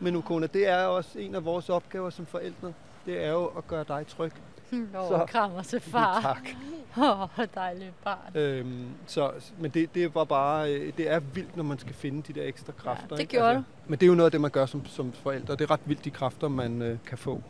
Men 0.01 0.17
Ukona, 0.17 0.47
det 0.47 0.69
er 0.69 0.85
også 0.85 1.19
en 1.19 1.35
af 1.35 1.45
vores 1.45 1.69
opgaver 1.69 2.11
som 2.11 2.27
forældre. 2.27 2.73
Det 3.07 3.25
er 3.25 3.31
jo 3.31 3.47
at 3.47 3.67
gøre 3.69 3.85
dig 3.89 4.07
tryg. 4.09 4.33
Nå, 4.71 5.09
Så- 5.09 5.27
krammer 5.29 5.63
til 5.63 5.81
far. 5.93 6.21
Tak. 6.23 6.49
Åh, 7.05 7.21
oh, 7.39 7.47
dejligt 7.55 7.93
barn. 8.05 8.37
Øhm, 8.37 8.87
så, 9.07 9.31
men 9.59 9.71
det, 9.71 9.95
det 9.95 10.15
var 10.15 10.25
bare, 10.25 10.73
øh, 10.75 10.93
det 10.97 11.11
er 11.11 11.19
vildt, 11.21 11.57
når 11.57 11.65
man 11.65 11.79
skal 11.79 11.95
finde 11.95 12.23
de 12.23 12.41
der 12.41 12.47
ekstra 12.47 12.73
kræfter. 12.73 13.07
det 13.09 13.19
ikke? 13.21 13.31
gjorde 13.31 13.55
du. 13.55 13.63
Men 13.87 13.99
det 13.99 14.07
er 14.07 14.09
jo 14.09 14.15
noget 14.15 14.27
af 14.27 14.31
det, 14.33 14.41
man 14.41 14.51
gør 14.51 14.67
som, 14.67 14.87
som 14.87 15.13
forældre. 15.13 15.53
Det 15.57 15.61
er 15.61 15.71
ret 15.71 15.81
vildt, 15.85 16.05
de 16.05 16.11
kræfter, 16.11 16.49
man 16.49 16.83
øh, 16.83 16.99
kan 17.07 17.19
få. 17.19 17.43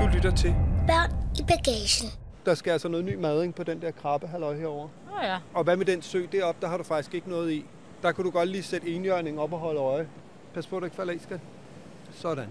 Du 0.00 0.06
lytter 0.14 0.32
til 0.36 0.54
Børn 0.86 1.10
i 1.38 1.42
bagagen. 1.42 2.08
Der 2.46 2.54
skal 2.54 2.70
altså 2.70 2.88
noget 2.88 3.04
ny 3.04 3.14
mading 3.14 3.54
på 3.54 3.62
den 3.62 3.82
der 3.82 3.90
krabbe 3.90 4.26
halløj 4.26 4.54
herovre. 4.56 4.88
Oh, 5.12 5.24
ja. 5.24 5.38
Og 5.54 5.64
hvad 5.64 5.76
med 5.76 5.86
den 5.86 6.02
sø 6.02 6.26
deroppe, 6.32 6.60
der 6.60 6.68
har 6.68 6.76
du 6.76 6.82
faktisk 6.84 7.14
ikke 7.14 7.28
noget 7.30 7.50
i. 7.52 7.64
Der 8.02 8.12
kunne 8.12 8.24
du 8.24 8.30
godt 8.30 8.48
lige 8.48 8.62
sætte 8.62 8.88
enhjørning 8.88 9.40
op 9.40 9.52
og 9.52 9.58
holde 9.58 9.80
øje. 9.80 10.08
Pas 10.54 10.66
på, 10.66 10.76
at 10.76 10.80
du 10.80 10.84
ikke 10.84 10.96
falder 10.96 11.12
i, 11.12 11.18
skat. 11.18 11.40
Sådan. 12.18 12.48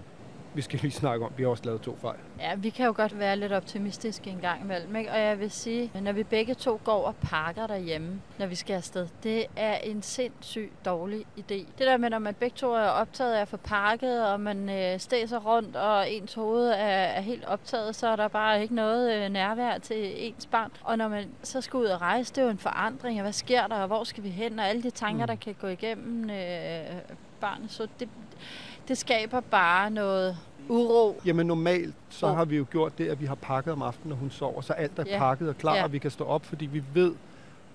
Vi 0.54 0.62
skal 0.62 0.78
lige 0.82 0.92
snakke 0.92 1.24
om, 1.26 1.32
vi 1.36 1.42
har 1.42 1.50
også 1.50 1.64
lavet 1.64 1.80
to 1.80 1.96
fejl. 2.00 2.16
Ja, 2.40 2.54
vi 2.54 2.70
kan 2.70 2.86
jo 2.86 2.92
godt 2.96 3.18
være 3.18 3.36
lidt 3.36 3.52
optimistiske 3.52 4.30
en 4.30 4.38
gang 4.40 4.60
imellem, 4.62 4.96
ikke? 4.96 5.10
Og 5.10 5.20
jeg 5.20 5.38
vil 5.40 5.50
sige, 5.50 5.90
når 6.02 6.12
vi 6.12 6.22
begge 6.22 6.54
to 6.54 6.80
går 6.84 7.04
og 7.06 7.16
pakker 7.16 7.66
derhjemme, 7.66 8.20
når 8.38 8.46
vi 8.46 8.54
skal 8.54 8.74
afsted, 8.74 9.08
det 9.22 9.46
er 9.56 9.76
en 9.76 10.02
sindssygt 10.02 10.84
dårlig 10.84 11.26
idé. 11.38 11.54
Det 11.54 11.66
der 11.78 11.96
med, 11.96 12.10
når 12.10 12.18
man 12.18 12.34
begge 12.34 12.54
to 12.56 12.72
er 12.72 12.88
optaget 12.88 13.34
af 13.34 13.40
at 13.40 13.48
få 13.48 13.56
pakket, 13.56 14.26
og 14.26 14.40
man 14.40 14.70
øh, 14.70 14.98
stæser 15.00 15.38
rundt, 15.38 15.76
og 15.76 16.10
ens 16.10 16.34
hoved 16.34 16.68
er, 16.68 16.74
er 16.86 17.20
helt 17.20 17.44
optaget, 17.44 17.96
så 17.96 18.08
er 18.08 18.16
der 18.16 18.28
bare 18.28 18.62
ikke 18.62 18.74
noget 18.74 19.14
øh, 19.24 19.28
nærvær 19.28 19.78
til 19.78 20.26
ens 20.26 20.46
barn. 20.46 20.70
Og 20.84 20.98
når 20.98 21.08
man 21.08 21.28
så 21.42 21.60
skal 21.60 21.76
ud 21.76 21.86
og 21.86 22.00
rejse, 22.00 22.34
det 22.34 22.40
er 22.40 22.44
jo 22.44 22.50
en 22.50 22.58
forandring, 22.58 23.18
og 23.18 23.22
hvad 23.22 23.32
sker 23.32 23.66
der, 23.66 23.76
og 23.76 23.86
hvor 23.86 24.04
skal 24.04 24.24
vi 24.24 24.28
hen, 24.28 24.58
og 24.58 24.68
alle 24.68 24.82
de 24.82 24.90
tanker, 24.90 25.24
Mm. 25.24 25.26
der 25.28 25.34
kan 25.34 25.54
gå 25.60 25.66
igennem 25.66 26.30
øh, 26.30 26.96
barnet, 27.40 27.70
så 27.70 27.86
det, 28.00 28.08
det 28.88 28.98
skaber 28.98 29.40
bare 29.40 29.90
noget 29.90 30.36
uro. 30.68 31.20
Jamen 31.26 31.46
normalt, 31.46 31.94
så 32.10 32.26
har 32.28 32.44
vi 32.44 32.56
jo 32.56 32.66
gjort 32.70 32.98
det, 32.98 33.08
at 33.08 33.20
vi 33.20 33.26
har 33.26 33.34
pakket 33.34 33.72
om 33.72 33.82
aftenen, 33.82 34.08
når 34.10 34.16
hun 34.16 34.30
sover. 34.30 34.60
Så 34.60 34.72
alt 34.72 34.98
er 34.98 35.04
Ja. 35.06 35.18
pakket 35.18 35.48
og 35.48 35.58
klar, 35.58 35.74
Ja. 35.76 35.84
og 35.84 35.92
vi 35.92 35.98
kan 35.98 36.10
stå 36.10 36.24
op, 36.24 36.44
fordi 36.46 36.66
vi 36.66 36.82
ved, 36.94 37.14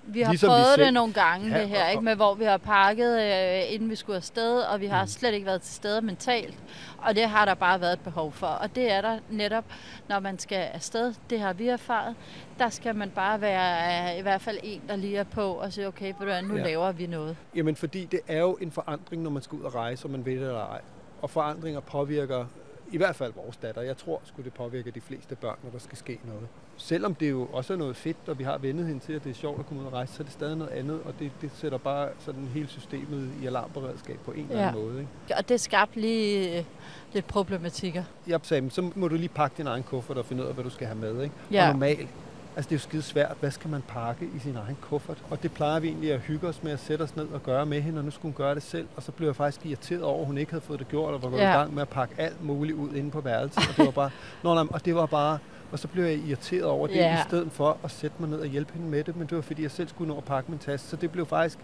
Vi 0.06 0.22
har 0.22 0.32
Ligesom 0.32 0.32
ligesom 0.32 0.48
vi 0.48 0.52
prøvet 0.52 0.76
selv- 0.76 0.86
det 0.86 0.94
nogle 0.94 1.14
gange, 1.14 1.50
Ja, 1.56 1.62
det 1.62 1.70
her, 1.70 1.88
ikke? 1.90 2.02
Med, 2.04 2.16
hvor 2.16 2.34
vi 2.34 2.44
har 2.44 2.58
pakket, 2.58 3.22
øh, 3.22 3.74
inden 3.74 3.90
vi 3.90 3.96
skulle 3.96 4.16
afsted, 4.18 4.60
og 4.62 4.82
vi 4.82 4.86
har 4.86 5.02
Mm. 5.04 5.08
slet 5.08 5.34
ikke 5.34 5.46
været 5.46 5.62
til 5.62 5.74
stede 5.76 6.02
mentalt. 6.02 6.58
Og 6.98 7.16
det 7.16 7.30
har 7.30 7.46
der 7.46 7.54
bare 7.54 7.82
været 7.82 7.94
et 7.94 8.00
behov 8.00 8.32
for. 8.32 8.48
Og 8.48 8.76
det 8.76 8.92
er 8.92 9.02
der 9.02 9.20
netop, 9.30 9.64
når 10.10 10.20
man 10.20 10.40
skal 10.40 10.58
afsted. 10.74 11.14
Det 11.30 11.40
har 11.40 11.54
vi 11.54 11.68
erfaret. 11.68 12.16
Der 12.60 12.70
skal 12.70 12.96
man 12.96 13.10
bare 13.10 13.42
være 13.42 14.12
øh, 14.14 14.20
i 14.20 14.22
hvert 14.22 14.42
fald 14.42 14.58
en, 14.64 14.82
der 14.88 14.96
lige 14.96 15.18
er 15.18 15.24
på 15.24 15.42
og 15.54 15.74
sige, 15.74 15.88
okay, 15.88 16.14
hvad, 16.14 16.42
nu 16.42 16.56
Ja. 16.58 16.64
laver 16.64 16.92
vi 16.92 17.08
noget. 17.08 17.36
Jamen, 17.56 17.76
fordi 17.76 18.06
det 18.06 18.20
er 18.28 18.40
jo 18.40 18.58
en 18.62 18.72
forandring, 18.72 19.22
når 19.24 19.30
man 19.30 19.42
skal 19.44 19.56
ud 19.60 19.64
og 19.64 19.76
rejse, 19.76 20.06
og 20.06 20.12
man 20.12 20.26
ved 20.26 20.34
det 20.34 20.42
eller 20.42 20.66
ej. 20.68 20.82
Og 21.24 21.30
forandringer 21.30 21.80
påvirker 21.80 22.46
I 22.92 22.98
hvert 22.98 23.16
fald 23.16 23.34
vores 23.34 23.58
datter. 23.58 23.82
Jeg 23.82 23.98
tror, 23.98 24.22
skulle 24.24 24.46
det 24.46 24.54
påvirke 24.54 24.92
de 24.92 25.02
fleste 25.02 25.36
børn, 25.36 25.56
når 25.64 25.72
der 25.72 25.80
skal 25.80 25.98
ske 25.98 26.20
noget. 26.26 26.48
Selvom 26.78 27.16
det 27.16 27.30
jo 27.30 27.48
også 27.54 27.74
er 27.74 27.78
noget 27.78 27.96
fedt, 27.96 28.18
og 28.28 28.40
vi 28.40 28.44
har 28.44 28.58
vendet 28.58 28.88
hende 28.88 29.00
til, 29.00 29.14
at 29.14 29.24
det 29.24 29.30
er 29.30 29.34
sjovt 29.34 29.60
at 29.60 29.66
komme 29.66 29.82
ud 29.82 29.88
og 29.88 29.94
rejse, 29.94 30.14
så 30.14 30.24
er 30.24 30.24
det 30.24 30.34
stadig 30.34 30.58
noget 30.58 30.72
andet, 30.72 31.00
og 31.06 31.14
det, 31.20 31.32
det 31.42 31.52
sætter 31.54 31.78
bare 31.78 32.10
sådan 32.20 32.48
hele 32.54 32.68
systemet 32.68 33.30
i 33.42 33.46
alarmberedskab 33.46 34.20
på 34.26 34.32
en 34.32 34.48
eller 34.50 34.68
anden 34.68 34.84
måde. 34.84 35.00
Ikke? 35.00 35.12
Og 35.38 35.50
det 35.50 35.62
skabte 35.62 36.00
lige 36.00 36.58
øh, 36.58 36.66
lidt 37.14 37.28
problematikker. 37.28 38.04
Jeg 38.28 38.40
sagde, 38.44 38.70
så 38.70 38.92
må 38.96 39.08
du 39.08 39.16
lige 39.16 39.30
pakke 39.30 39.58
din 39.58 39.68
egen 39.68 39.84
kuffert 39.84 40.18
og 40.18 40.26
finde 40.26 40.44
ud 40.44 40.48
af, 40.48 40.54
hvad 40.54 40.64
du 40.64 40.70
skal 40.70 40.88
have 40.88 41.00
med. 41.00 41.24
Ikke? 41.24 41.36
Ja. 41.52 41.68
Og 41.68 41.74
normalt, 41.74 42.10
altså 42.56 42.70
det 42.70 42.76
er 42.76 42.80
jo 42.80 42.80
skide 42.82 43.02
svært, 43.02 43.36
hvad 43.40 43.52
skal 43.52 43.70
man 43.70 43.82
pakke 43.88 44.26
i 44.36 44.40
sin 44.40 44.56
egen 44.66 44.78
kuffert? 44.82 45.18
Og 45.30 45.44
det 45.44 45.52
plejer 45.52 45.80
vi 45.80 45.88
egentlig 45.88 46.14
at 46.14 46.20
hygge 46.20 46.48
os 46.48 46.64
med 46.64 46.72
at 46.72 46.80
sætte 46.80 47.04
os 47.04 47.16
ned 47.16 47.28
og 47.28 47.44
gøre 47.44 47.66
med 47.66 47.82
hende, 47.82 48.00
og 48.00 48.06
nu 48.06 48.12
skulle 48.12 48.34
hun 48.34 48.46
gøre 48.46 48.56
det 48.56 48.64
selv. 48.64 48.88
Og 48.96 49.04
så 49.04 49.12
blev 49.12 49.28
jeg 49.28 49.36
faktisk 49.36 49.66
irriteret 49.66 50.04
over, 50.04 50.20
at 50.20 50.26
hun 50.26 50.38
ikke 50.38 50.52
havde 50.52 50.64
fået 50.64 50.80
det 50.80 50.88
gjort, 50.88 51.14
og 51.14 51.24
var 51.24 51.30
gået 51.30 51.40
Ja. 51.40 51.54
i 51.54 51.58
gang 51.58 51.74
med 51.74 51.82
at 51.82 51.90
pakke 51.90 52.16
alt 52.18 52.44
muligt 52.46 52.78
ud 52.78 52.94
inde 52.94 53.12
på 53.12 53.22
værelset. 53.22 53.64
Og 53.70 53.78
det 53.78 53.86
var 53.86 53.92
bare, 53.92 54.10
Nå, 54.44 54.54
nej, 54.54 54.64
og 54.70 54.86
det 54.86 54.96
var 54.96 55.06
bare, 55.06 55.38
og 55.72 55.80
så 55.80 55.88
blev 55.88 56.04
jeg 56.04 56.14
irriteret 56.16 56.64
over 56.64 56.88
det, 56.88 56.96
Ja. 56.96 57.20
i 57.20 57.24
stedet 57.28 57.52
for 57.52 57.78
at 57.84 57.92
sætte 57.92 58.16
mig 58.20 58.30
ned 58.30 58.40
og 58.40 58.48
hjælpe 58.48 58.74
hende 58.74 58.88
med 58.88 59.04
det. 59.04 59.16
Men 59.16 59.28
det 59.28 59.36
var 59.36 59.42
fordi, 59.42 59.64
jeg 59.64 59.72
selv 59.72 59.88
skulle 59.88 60.08
nå 60.12 60.18
at 60.18 60.24
pakke 60.24 60.52
min 60.52 60.60
taske. 60.60 60.88
Så 60.88 60.96
det 60.96 61.12
blev 61.12 61.26
faktisk, 61.26 61.58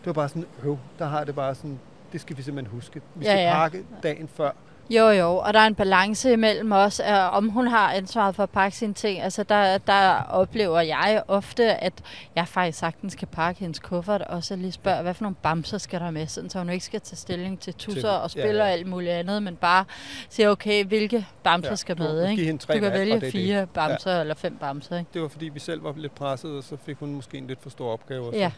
det 0.00 0.06
var 0.06 0.12
bare 0.12 0.28
sådan, 0.28 0.44
øv, 0.64 0.78
der 0.98 1.04
har 1.06 1.24
det 1.24 1.34
bare 1.34 1.54
sådan, 1.54 1.78
det 2.12 2.20
skal 2.20 2.36
vi 2.36 2.42
simpelthen 2.42 2.74
huske. 2.74 3.00
Vi 3.14 3.24
Ja, 3.24 3.30
skal 3.32 3.42
ja. 3.42 3.52
pakke 3.54 3.84
dagen 4.02 4.28
før. 4.28 4.50
Jo, 4.90 5.08
jo, 5.08 5.36
og 5.36 5.54
der 5.54 5.60
er 5.60 5.66
en 5.66 5.74
balance 5.74 6.32
imellem 6.32 6.72
også, 6.72 7.04
om 7.32 7.48
hun 7.48 7.66
har 7.66 7.92
ansvaret 7.92 8.34
for 8.36 8.42
at 8.42 8.50
pakke 8.50 8.76
sine 8.76 8.94
ting. 8.94 9.20
Altså, 9.22 9.42
der, 9.42 9.78
der 9.78 10.22
oplever 10.22 10.80
jeg 10.80 11.22
ofte, 11.28 11.64
at 11.74 11.92
jeg 12.36 12.48
faktisk 12.48 12.78
sagtens 12.78 13.14
kan 13.14 13.28
pakke 13.28 13.60
hendes 13.60 13.78
kuffert, 13.78 14.22
og 14.22 14.44
så 14.44 14.56
lige 14.56 14.72
spørge, 14.72 15.02
hvad 15.02 15.14
for 15.14 15.22
nogle 15.22 15.36
bamser 15.42 15.78
skal 15.78 16.00
der 16.00 16.10
med, 16.10 16.26
sådan, 16.26 16.50
så 16.50 16.58
hun 16.58 16.70
ikke 16.70 16.84
skal 16.84 17.00
tage 17.00 17.16
stilling 17.16 17.60
til 17.60 17.74
tusser 17.74 18.08
og 18.10 18.30
spiller 18.30 18.50
ja, 18.50 18.58
ja, 18.58 18.64
ja. 18.64 18.68
ja. 18.68 18.72
alt 18.72 18.86
muligt 18.86 19.12
andet, 19.12 19.42
men 19.42 19.56
bare 19.56 19.84
siger, 20.28 20.50
okay, 20.50 20.84
hvilke 20.84 21.26
bamser 21.42 21.68
Ja, 21.68 21.72
ja, 21.72 21.76
skal 21.76 21.98
med, 21.98 22.28
ikke? 22.28 22.52
Du 22.52 22.66
kan 22.72 22.84
og 22.84 22.92
vælge 22.92 23.20
det 23.20 23.32
fire 23.32 23.60
det. 23.60 23.70
bamser 23.70 24.12
ja. 24.14 24.20
eller 24.20 24.34
fem 24.34 24.56
bamser, 24.56 24.98
ikke? 24.98 25.10
Det 25.14 25.22
var 25.22 25.28
fordi, 25.28 25.48
vi 25.48 25.60
selv 25.60 25.84
var 25.84 25.94
lidt 25.96 26.14
presset, 26.14 26.50
og 26.56 26.64
så 26.64 26.76
fik 26.86 26.96
hun 27.00 27.14
måske 27.14 27.38
en 27.38 27.46
lidt 27.46 27.62
for 27.62 27.70
stor 27.70 27.92
opgave. 27.92 28.26
og 28.26 28.32
så- 28.32 28.38
Ja. 28.38 28.50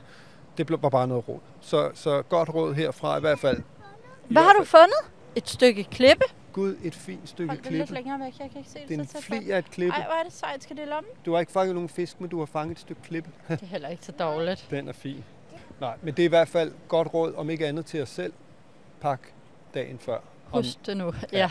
Det 0.58 0.66
blev 0.66 0.82
var 0.82 0.88
bare 0.88 1.06
noget 1.06 1.28
råd. 1.28 1.38
Så, 1.60 1.90
så 1.94 2.22
godt 2.22 2.54
råd 2.54 2.74
herfra 2.74 3.16
i 3.16 3.20
hvert 3.20 3.38
fald. 3.38 3.62
Hvad 4.28 4.42
har 4.42 4.52
du 4.58 4.64
fundet? 4.64 4.98
Et 5.38 5.48
stykke 5.48 5.84
klippe? 5.84 6.24
Gud, 6.52 6.76
et 6.82 6.94
fint 6.94 7.28
stykke 7.28 7.48
Hold 7.50 7.58
det 7.62 7.72
lidt 7.72 7.78
klippe. 7.88 7.94
længere 7.94 8.20
væk, 8.20 8.32
jeg 8.40 8.50
kan 8.50 8.58
ikke 8.58 8.70
se 8.70 8.78
det 8.78 8.88
Det 8.88 8.94
er 8.96 9.00
en 9.00 9.06
så 9.06 9.12
tæt 9.12 9.20
på. 9.20 9.24
fli 9.26 9.50
af 9.50 9.58
et 9.58 9.70
klippe. 9.70 9.96
Ej, 9.96 10.04
hvor 10.06 10.14
er 10.14 10.22
det 10.22 10.32
sejt, 10.32 10.62
skal 10.62 10.76
det 10.76 10.82
i 10.82 10.86
lommen? 10.86 11.10
Du 11.26 11.32
har 11.32 11.40
ikke 11.40 11.52
fanget 11.52 11.74
nogen 11.74 11.88
fisk, 11.88 12.20
men 12.20 12.30
du 12.30 12.38
har 12.38 12.46
fanget 12.46 12.74
et 12.74 12.80
stykke 12.80 13.02
klippe. 13.02 13.30
Det 13.48 13.62
er 13.62 13.66
heller 13.66 13.88
ikke 13.88 14.04
så 14.04 14.12
dårligt. 14.12 14.66
Den 14.70 14.88
er 14.88 14.92
fin. 14.92 15.24
Nej, 15.80 15.94
men 16.02 16.14
det 16.14 16.22
er 16.22 16.26
i 16.26 16.28
hvert 16.28 16.48
fald 16.48 16.72
godt 16.88 17.14
råd, 17.14 17.34
om 17.34 17.50
ikke 17.50 17.66
andet 17.66 17.86
til 17.86 18.02
os 18.02 18.08
selv. 18.08 18.32
Pak 19.00 19.20
dagen 19.74 19.98
før. 19.98 20.18
Husk 20.52 20.86
det 20.86 20.96
nu. 20.96 21.12
Ja. 21.32 21.50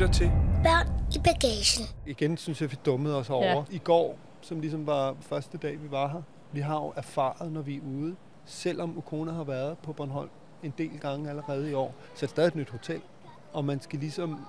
lytter 0.00 0.14
til 0.14 0.30
Børn 0.62 0.86
i 1.14 1.18
bagagen. 1.18 1.84
Igen 2.06 2.36
synes 2.36 2.60
jeg, 2.60 2.70
vi 2.70 2.76
dummede 2.86 3.16
os 3.16 3.30
over. 3.30 3.46
Ja. 3.46 3.62
I 3.70 3.78
går, 3.78 4.18
som 4.40 4.60
ligesom 4.60 4.86
var 4.86 5.16
første 5.20 5.58
dag, 5.58 5.82
vi 5.82 5.90
var 5.90 6.08
her. 6.08 6.22
Vi 6.52 6.60
har 6.60 6.74
jo 6.74 6.92
erfaret, 6.96 7.52
når 7.52 7.60
vi 7.60 7.76
er 7.76 7.80
ude, 7.80 8.16
selvom 8.44 8.98
Ukona 8.98 9.32
har 9.32 9.44
været 9.44 9.78
på 9.78 9.92
Bornholm 9.92 10.30
en 10.62 10.74
del 10.78 10.98
gange 11.00 11.30
allerede 11.30 11.70
i 11.70 11.74
år, 11.74 11.94
så 12.14 12.18
er 12.18 12.20
det 12.20 12.30
stadig 12.30 12.48
et 12.48 12.56
nyt 12.56 12.70
hotel. 12.70 13.00
Og 13.52 13.64
man 13.64 13.80
skal 13.80 13.98
ligesom, 13.98 14.46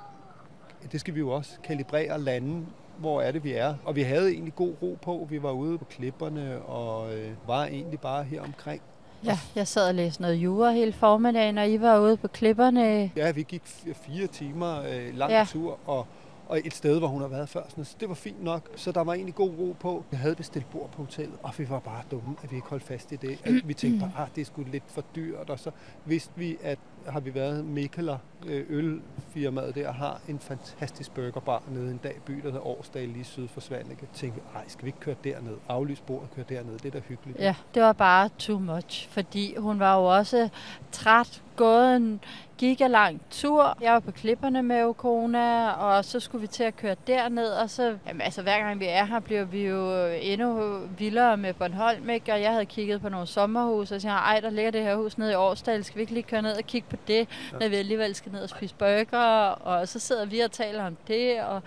det 0.92 1.00
skal 1.00 1.16
vi 1.16 1.20
jo 1.20 1.30
også 1.30 1.52
kalibrere 1.64 2.22
lande, 2.22 2.66
hvor 2.98 3.22
er 3.22 3.32
det, 3.32 3.44
vi 3.44 3.54
er. 3.54 3.76
Og 3.86 3.96
vi 3.96 4.02
havde 4.02 4.32
egentlig 4.32 4.56
god 4.56 4.74
ro 4.82 4.98
på. 5.02 5.28
Vi 5.30 5.44
var 5.44 5.52
ude 5.52 5.78
på 5.78 5.86
klipperne 5.86 6.62
og 6.62 7.18
øh, 7.18 7.32
var 7.48 7.66
egentlig 7.66 8.00
bare 8.00 8.24
her 8.24 8.42
omkring. 8.42 8.82
Ja, 9.26 9.40
jeg 9.56 9.68
sad 9.68 9.88
og 9.88 9.96
læste 9.96 10.22
noget 10.22 10.36
jura 10.36 10.72
hele 10.72 10.94
formiddagen, 10.94 11.58
og 11.58 11.70
I 11.70 11.82
var 11.82 12.00
ude 12.00 12.18
på 12.18 12.28
klipperne. 12.28 13.12
Ja, 13.16 13.32
vi 13.32 13.44
gik 13.44 13.62
fire 13.94 14.28
timer 14.28 14.82
øh, 14.82 15.18
lang. 15.18 15.32
Ja. 15.32 15.46
tur, 15.50 15.80
og, 15.86 16.08
og 16.52 16.60
et 16.66 16.74
sted, 16.74 17.00
hvor 17.00 17.08
hun 17.08 17.22
har 17.22 17.28
været 17.28 17.50
før. 17.50 17.64
Sådan, 17.70 17.86
så 17.86 17.96
det 18.00 18.10
var 18.10 18.16
fint 18.16 18.44
nok, 18.44 18.70
så 18.76 18.92
der 18.92 19.02
var 19.02 19.14
egentlig 19.14 19.36
god 19.36 19.50
ro 19.60 19.76
på. 19.80 20.04
Vi 20.12 20.18
havde 20.18 20.36
bestilt 20.36 20.70
bord 20.72 20.90
på 20.92 21.02
hotellet, 21.02 21.36
og 21.44 21.54
vi 21.58 21.70
var 21.70 21.80
bare 21.80 22.04
dumme, 22.12 22.36
at 22.44 22.52
vi 22.52 22.56
ikke 22.56 22.68
holdt 22.68 22.84
fast 22.84 23.12
i 23.12 23.16
det. 23.16 23.40
At 23.44 23.68
vi 23.68 23.74
tænkte 23.74 24.12
bare, 24.16 24.26
at 24.26 24.36
det 24.36 24.48
skulle 24.48 24.72
lidt 24.72 24.84
for 24.88 25.04
dyrt, 25.16 25.50
og 25.50 25.60
så 25.60 25.72
vidste 26.06 26.32
vi, 26.36 26.58
at 26.64 26.80
har 27.08 27.20
vi 27.20 27.36
været 27.36 27.66
Mikkeler, 27.66 28.18
øh, 28.46 28.66
ølfirmaet 28.70 29.76
der, 29.76 29.92
har 29.92 30.22
en 30.28 30.40
fantastisk 30.40 31.14
burgerbar 31.14 31.64
nede 31.72 31.88
i 31.88 31.92
en 31.92 32.00
dag 32.04 32.16
i 32.16 32.20
byen, 32.26 32.42
der 32.42 32.46
hedder 32.46 32.68
Årsdal, 32.68 33.10
lige 33.10 33.24
syd 33.24 33.48
for 33.48 33.62
Svanike. 33.62 34.08
Tænkte 34.14 34.42
ej, 34.56 34.64
skal 34.68 34.86
vi 34.86 34.90
ikke 34.90 35.00
køre 35.00 35.16
derned? 35.24 35.58
Aflys 35.70 36.02
bordet 36.02 36.30
køre 36.36 36.46
derned, 36.50 36.80
det 36.80 36.86
er 36.86 37.00
da 37.00 37.00
hyggeligt. 37.08 37.40
Ja, 37.40 37.56
det 37.74 37.82
var 37.82 37.94
bare 37.94 38.30
too 38.40 38.60
much, 38.60 39.10
fordi 39.10 39.56
hun 39.58 39.80
var 39.80 39.98
jo 39.98 40.18
også 40.18 40.50
træt, 40.92 41.44
gået 41.62 41.96
en 41.96 42.22
gigalang 42.58 43.22
tur. 43.32 43.78
Jeg 43.82 43.94
var 43.94 44.00
på 44.00 44.12
klipperne 44.12 44.64
med 44.64 44.84
Okona, 44.84 45.72
og 45.72 46.06
så 46.06 46.20
skulle 46.20 46.42
vi 46.42 46.48
til 46.48 46.64
at 46.64 46.76
køre 46.78 46.96
derned, 47.08 47.48
og 47.48 47.70
så, 47.70 47.98
jamen, 48.08 48.22
altså 48.22 48.42
hver 48.42 48.60
gang 48.60 48.80
vi 48.80 48.86
er 48.86 49.06
her, 49.06 49.20
bliver 49.20 49.44
vi 49.44 49.68
jo 49.68 50.06
endnu 50.22 50.80
vildere 50.98 51.38
med 51.38 51.54
Bornholm, 51.54 52.10
ikke? 52.10 52.34
og 52.34 52.42
jeg 52.42 52.52
havde 52.52 52.66
kigget 52.66 53.02
på 53.02 53.10
nogle 53.10 53.28
sommerhus, 53.28 53.92
og 53.92 54.02
siger, 54.02 54.14
ej, 54.14 54.40
der 54.40 54.50
ligger 54.50 54.72
det 54.72 54.82
her 54.82 54.96
hus 54.96 55.18
nede 55.18 55.32
i 55.32 55.36
Årsdal, 55.36 55.84
skal 55.84 55.96
vi 55.96 56.02
ikke 56.02 56.14
lige 56.14 56.24
køre 56.24 56.42
ned 56.42 56.58
og 56.58 56.64
kigge 56.64 56.88
på 56.90 56.96
det, 57.08 57.28
ja. 57.54 57.58
når 57.60 57.68
vi 57.68 57.76
alligevel 57.76 58.16
skal 58.16 58.32
ned 58.32 58.42
og 58.44 58.50
spise 58.50 58.76
burger, 58.76 59.50
og 59.50 59.88
så 59.88 60.00
sidder 60.00 60.26
vi 60.26 60.40
og 60.40 60.52
taler 60.52 60.86
om 60.86 60.98
det, 61.08 61.42
og, 61.42 61.62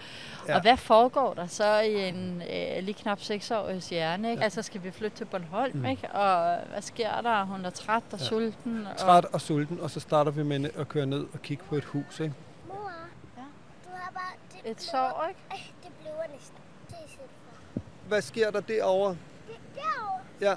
Ja. 0.48 0.54
og 0.54 0.62
hvad 0.62 0.76
foregår 0.76 1.34
der 1.34 1.46
så 1.46 1.78
i 1.80 2.08
en 2.08 2.42
øh, 2.42 2.82
lige 2.84 2.94
knap 2.94 3.20
seksårigs 3.20 3.88
hjerne? 3.88 4.30
Ikke? 4.30 4.40
Ja. 4.40 4.44
Altså 4.44 4.62
skal 4.62 4.82
vi 4.82 4.90
flytte 4.90 5.16
til 5.16 5.24
Bornholm, 5.24 5.76
mm. 5.76 5.84
ikke? 5.84 6.08
og 6.10 6.58
hvad 6.72 6.82
sker 6.82 7.20
der? 7.22 7.44
Hun 7.44 7.64
er 7.64 7.70
træt 7.70 8.02
og 8.12 8.18
ja. 8.18 8.24
sulten. 8.24 8.86
Og, 8.92 8.96
Træt 8.96 9.24
og 9.24 9.40
sulten, 9.40 9.80
og 9.84 9.90
så 9.90 10.00
starter 10.00 10.30
vi 10.30 10.42
med 10.42 10.70
at 10.76 10.88
køre 10.88 11.06
ned 11.06 11.26
og 11.32 11.42
kigge 11.42 11.64
på 11.64 11.74
et 11.76 11.84
hus, 11.84 12.20
ikke? 12.20 12.34
Mor, 12.68 12.90
Ja. 13.36 13.42
du 13.84 13.90
har 13.94 14.10
bare... 14.12 14.32
Det 14.52 14.70
Et 14.70 14.80
sår, 14.82 15.26
ikke? 15.28 15.74
Det 15.82 15.92
bliver 16.00 16.26
næsten. 16.34 16.58
Det 16.88 16.94
er 17.04 17.08
simpelthen. 17.08 17.82
Hvad 18.08 18.22
sker 18.22 18.50
der 18.50 18.60
derovre? 18.60 19.10
Det 19.10 19.60
derovre. 19.74 20.20
Ja, 20.40 20.46
Jeg 20.46 20.56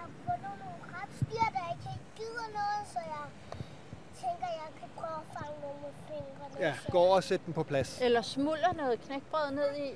har 0.00 0.08
fundet 0.26 0.52
nogle 0.64 0.80
krebsdyr, 0.92 1.46
der 1.58 1.64
ikke 1.74 2.00
gider 2.16 2.48
noget, 2.60 2.82
så 2.92 2.98
jeg 3.14 3.26
tænker, 4.22 4.48
jeg 4.62 4.70
kan 4.80 4.88
prøve 4.96 5.18
at 5.24 5.28
fange 5.38 5.56
nogle 5.64 5.78
med 5.84 5.92
fingrene. 6.08 6.66
ja. 6.66 6.74
gå 6.90 6.98
over 6.98 7.16
og 7.16 7.24
sæt 7.24 7.40
den 7.46 7.54
på 7.54 7.62
plads. 7.62 8.00
Eller 8.00 8.22
smuldrer 8.22 8.72
noget 8.72 9.00
knækbrød 9.00 9.50
ned 9.50 9.76
i. 9.76 9.88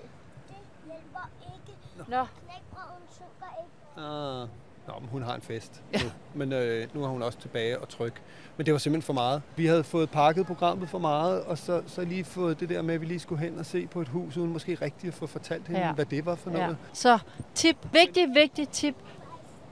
Det 0.48 0.60
hjælper 0.86 1.24
ikke. 1.54 1.72
Nå, 1.96 2.26
Knækbrøden 2.44 3.04
synker 3.10 3.50
ikke. 3.62 4.00
Ah. 4.08 4.48
Nå, 4.88 4.94
men 5.00 5.08
hun 5.12 5.22
har 5.22 5.34
en 5.34 5.40
fest 5.42 5.82
nu. 5.92 6.10
Men 6.34 6.52
øh, 6.52 6.86
nu 6.94 7.04
er 7.04 7.08
hun 7.08 7.22
også 7.22 7.38
tilbage 7.38 7.78
og 7.78 7.88
tryg. 7.88 8.12
Men 8.56 8.66
det 8.66 8.72
var 8.72 8.78
simpelthen 8.78 9.06
for 9.06 9.12
meget. 9.12 9.42
Vi 9.56 9.66
havde 9.66 9.84
fået 9.84 10.10
pakket 10.10 10.46
programmet 10.46 10.88
for 10.88 10.98
meget, 10.98 11.42
og 11.42 11.58
så, 11.58 11.82
så 11.86 12.04
lige 12.04 12.24
fået 12.24 12.60
det 12.60 12.68
der 12.68 12.82
med, 12.82 12.94
at 12.94 13.00
vi 13.00 13.06
lige 13.06 13.18
skulle 13.20 13.40
hen 13.40 13.58
og 13.58 13.66
se 13.66 13.86
på 13.86 14.00
et 14.00 14.08
hus, 14.08 14.36
uden 14.36 14.52
måske 14.52 14.74
rigtig 14.82 15.08
at 15.08 15.14
få 15.14 15.26
fortalt 15.26 15.66
hende, 15.66 15.80
Ja. 15.80 15.92
hvad 15.92 16.04
det 16.04 16.26
var 16.26 16.34
for 16.34 16.50
ja. 16.50 16.56
noget. 16.58 16.76
Så 16.92 17.18
tip, 17.54 17.76
vigtig, 17.92 18.26
vigtig 18.34 18.68
tip. 18.68 18.94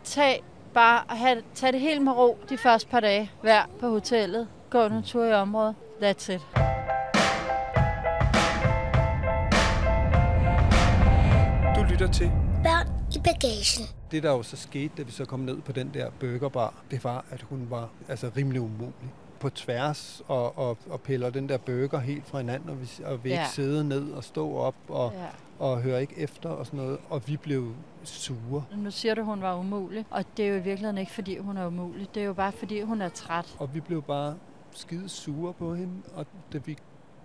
Tag 0.04 0.42
bare, 0.74 1.02
have, 1.08 1.42
tag 1.54 1.72
det 1.72 1.80
helt 1.80 2.02
med 2.02 2.12
ro 2.12 2.38
de 2.48 2.58
første 2.58 2.88
par 2.90 3.00
dage. 3.00 3.30
Vær 3.42 3.68
på 3.80 3.88
hotellet. 3.88 4.48
Gå 4.70 4.84
en 4.86 5.02
tur 5.02 5.24
i 5.24 5.32
området. 5.32 5.74
That's 6.02 6.32
it. 6.32 6.40
Du 11.76 11.82
lytter 11.90 12.08
til 12.12 12.30
i 13.16 13.20
bagagen. 13.24 13.86
Det, 14.10 14.22
der 14.22 14.30
jo 14.30 14.42
så 14.42 14.56
skete, 14.56 14.92
da 14.96 15.02
vi 15.02 15.10
så 15.12 15.24
kom 15.24 15.40
ned 15.40 15.60
på 15.60 15.72
den 15.72 15.90
der 15.94 16.10
burgerbar, 16.20 16.74
det 16.90 17.04
var, 17.04 17.24
at 17.30 17.42
hun 17.42 17.66
var 17.70 17.88
altså 18.08 18.30
rimelig 18.36 18.60
umulig 18.60 19.12
på 19.40 19.50
tværs 19.50 20.22
og, 20.28 20.58
og, 20.58 20.78
og 20.90 21.00
piller 21.00 21.30
den 21.30 21.48
der 21.48 21.58
burger 21.58 21.98
helt 21.98 22.26
fra 22.26 22.38
hinanden, 22.38 22.70
og 22.70 22.80
vi, 22.80 22.90
og 23.04 23.24
vi 23.24 23.28
Ja. 23.30 23.40
ikke 23.40 23.50
sidde 23.54 23.88
ned 23.88 24.10
og 24.12 24.24
stå 24.24 24.54
op 24.56 24.74
og, 24.88 25.12
Ja. 25.14 25.26
og 25.66 25.82
høre 25.82 26.00
ikke 26.00 26.14
efter 26.18 26.48
og 26.48 26.66
sådan 26.66 26.76
noget. 26.80 26.98
Og 27.10 27.28
vi 27.28 27.36
blev 27.36 27.74
sure. 28.04 28.64
Nu 28.76 28.90
siger 28.90 29.14
du, 29.14 29.22
hun 29.22 29.42
var 29.42 29.54
umulig, 29.58 30.04
og 30.10 30.24
det 30.36 30.44
er 30.44 30.48
jo 30.48 30.54
i 30.56 30.60
virkeligheden 30.62 30.98
ikke, 30.98 31.12
fordi 31.12 31.38
hun 31.38 31.56
er 31.56 31.66
umulig. 31.66 32.08
Det 32.14 32.20
er 32.22 32.26
jo 32.26 32.32
bare, 32.34 32.52
fordi 32.52 32.80
hun 32.80 33.00
er 33.00 33.08
træt. 33.08 33.56
Og 33.58 33.74
vi 33.74 33.80
blev 33.80 34.02
bare 34.02 34.34
skide 34.72 35.08
sure 35.08 35.52
på 35.52 35.74
hende, 35.74 35.92
og 36.14 36.26
da 36.52 36.58
vi 36.58 36.76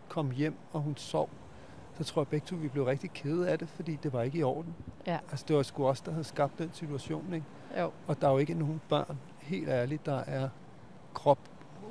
kom 0.10 0.31
hjem, 0.31 0.55
og 0.74 0.81
hun 0.81 0.98
sov, 0.98 1.29
så 2.03 2.13
tror 2.13 2.22
jeg 2.22 2.27
begge 2.27 2.46
to, 2.46 2.55
vi 2.55 2.67
blev 2.67 2.84
rigtig 2.84 3.12
kede 3.12 3.50
af 3.50 3.60
det, 3.60 3.70
fordi 3.70 3.96
det 4.03 4.13
var 4.13 4.22
ikke 4.22 4.38
i 4.38 4.43
orden. 4.43 4.75
Ja. 5.08 5.20
Altså, 5.31 5.46
det 5.48 5.55
var 5.55 5.63
sgu 5.63 5.88
os, 5.88 6.01
der 6.01 6.12
havde 6.12 6.24
skabt 6.24 6.60
den 6.60 6.70
situation, 6.74 7.34
ikke? 7.34 7.46
Jo. 7.79 7.91
Og 8.08 8.22
der 8.22 8.27
er 8.27 8.31
jo 8.31 8.38
ikke 8.38 8.53
nogen 8.53 8.81
børn, 8.89 9.17
helt 9.39 9.70
ærligt, 9.70 10.05
der 10.05 10.17
er 10.17 10.50
krop 11.13 11.39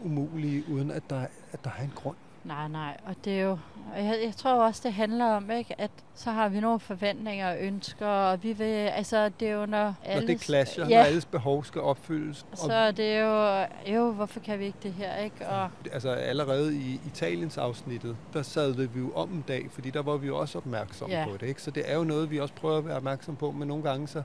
umulige, 0.04 0.64
uden 0.70 0.90
at 0.90 1.02
der, 1.10 1.26
at 1.52 1.64
der 1.64 1.70
er 1.78 1.82
en 1.82 1.92
grund. 1.94 2.16
Nej, 2.44 2.68
nej, 2.68 2.96
og 3.06 3.14
det 3.24 3.38
er 3.38 3.42
jo, 3.42 3.50
og 3.96 4.04
jeg, 4.04 4.18
jeg 4.24 4.36
tror 4.36 4.50
også, 4.64 4.80
det 4.84 4.92
handler 4.92 5.24
om, 5.26 5.50
ikke, 5.50 5.80
at 5.80 5.90
så 6.14 6.30
har 6.30 6.48
vi 6.48 6.60
nogle 6.60 6.80
forventninger 6.80 7.50
og 7.50 7.56
ønsker, 7.60 8.06
og 8.06 8.42
vi 8.42 8.52
vil, 8.52 8.64
altså 8.64 9.28
det 9.40 9.48
er 9.48 9.52
jo 9.52 9.66
når 9.66 9.84
Når 9.84 9.94
alles, 10.04 10.26
det 10.26 10.40
clasher, 10.42 10.86
ja, 10.88 10.96
når 10.98 11.04
alles 11.04 11.24
behov 11.24 11.64
skal 11.64 11.80
opfyldes. 11.80 12.46
så 12.54 12.72
er 12.72 12.90
det 12.90 13.20
jo, 13.20 13.64
jo, 13.94 14.10
hvorfor 14.12 14.40
kan 14.40 14.58
vi 14.58 14.64
ikke 14.64 14.78
det 14.82 14.92
her, 14.92 15.16
ikke? 15.16 15.48
Og 15.48 15.70
altså 15.92 16.10
allerede 16.10 16.76
i 16.76 17.00
Italiens 17.06 17.58
afsnittet, 17.58 18.16
der 18.32 18.42
sad 18.42 18.72
vi 18.72 19.00
jo 19.00 19.12
om 19.14 19.30
en 19.32 19.44
dag, 19.48 19.66
fordi 19.70 19.90
der 19.90 20.02
var 20.02 20.16
vi 20.16 20.26
jo 20.26 20.38
også 20.38 20.58
opmærksomme 20.58 21.14
Ja. 21.16 21.24
på 21.24 21.36
det. 21.36 21.46
Ikke? 21.48 21.62
Så 21.62 21.70
det 21.70 21.90
er 21.90 21.96
jo 21.96 22.04
noget, 22.04 22.30
vi 22.30 22.40
også 22.40 22.54
prøver 22.54 22.78
at 22.78 22.86
være 22.86 22.96
opmærksom 22.96 23.36
på, 23.36 23.50
men 23.50 23.68
nogle 23.68 23.82
gange 23.84 24.08
så, 24.08 24.22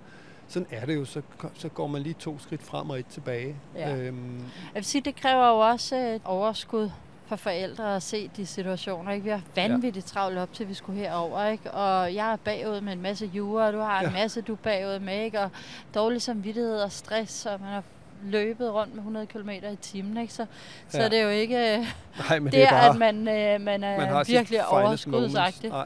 sådan 0.47 0.67
er 0.71 0.85
det 0.85 0.95
jo, 0.95 1.05
så, 1.05 1.21
så 1.53 1.69
går 1.69 1.87
man 1.87 2.01
lige 2.01 2.15
to 2.19 2.39
skridt 2.39 2.63
frem 2.63 2.89
og 2.89 2.99
et 2.99 3.05
tilbage. 3.07 3.55
Ja. 3.75 3.95
Øhm, 3.97 4.37
jeg 4.39 4.75
vil 4.75 4.85
sige, 4.85 5.01
det 5.01 5.15
kræver 5.15 5.47
jo 5.49 5.59
også 5.59 5.95
et 5.95 6.21
overskud 6.25 6.89
for 7.27 7.35
forældre 7.35 7.95
at 7.95 8.03
se 8.03 8.29
de 8.37 8.45
situationer. 8.45 9.11
Ikke? 9.11 9.23
Vi 9.23 9.29
har 9.29 9.41
vanvittigt 9.55 10.05
travlt 10.05 10.37
op 10.37 10.53
til, 10.53 10.67
vi 10.67 10.73
skulle 10.73 10.99
herover, 10.99 11.45
ikke? 11.45 11.71
Og 11.71 12.15
jeg 12.15 12.31
er 12.31 12.35
bagud 12.35 12.81
med 12.81 12.93
en 12.93 13.01
masse 13.01 13.25
jure, 13.25 13.65
og 13.67 13.73
du 13.73 13.79
har 13.79 13.99
en 13.99 14.05
Ja. 14.05 14.11
masse, 14.11 14.41
du 14.41 14.51
er 14.53 14.57
bagud 14.63 14.99
med, 14.99 15.23
ikke? 15.23 15.39
Og 15.41 15.49
dårlig 15.95 16.21
samvittighed 16.21 16.81
og 16.81 16.91
stress, 16.91 17.45
og 17.45 17.59
man 17.61 17.69
har 17.69 17.83
løbet 18.23 18.73
rundt 18.73 18.93
med 18.93 18.99
100 18.99 19.25
km 19.25 19.49
i 19.49 19.75
timen, 19.81 20.17
ikke? 20.17 20.33
Så, 20.33 20.45
så 20.89 20.97
Ja. 20.97 21.03
er 21.05 21.09
det 21.09 21.23
jo 21.23 21.29
ikke 21.29 21.87
nej, 22.29 22.39
men 22.39 22.45
det, 22.45 22.51
det 22.53 22.63
er 22.63 22.69
bare, 22.69 22.89
at 22.89 22.95
man, 22.97 23.15
øh, 23.27 23.61
man 23.61 23.83
er 23.83 23.97
man 23.97 24.07
har 24.07 24.23
virkelig 24.27 24.65
overskudsagtig. 24.67 25.69
Nej. 25.69 25.85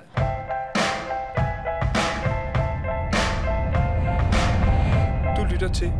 Du 5.37 5.43
lytter 5.51 5.69
til 5.73 5.91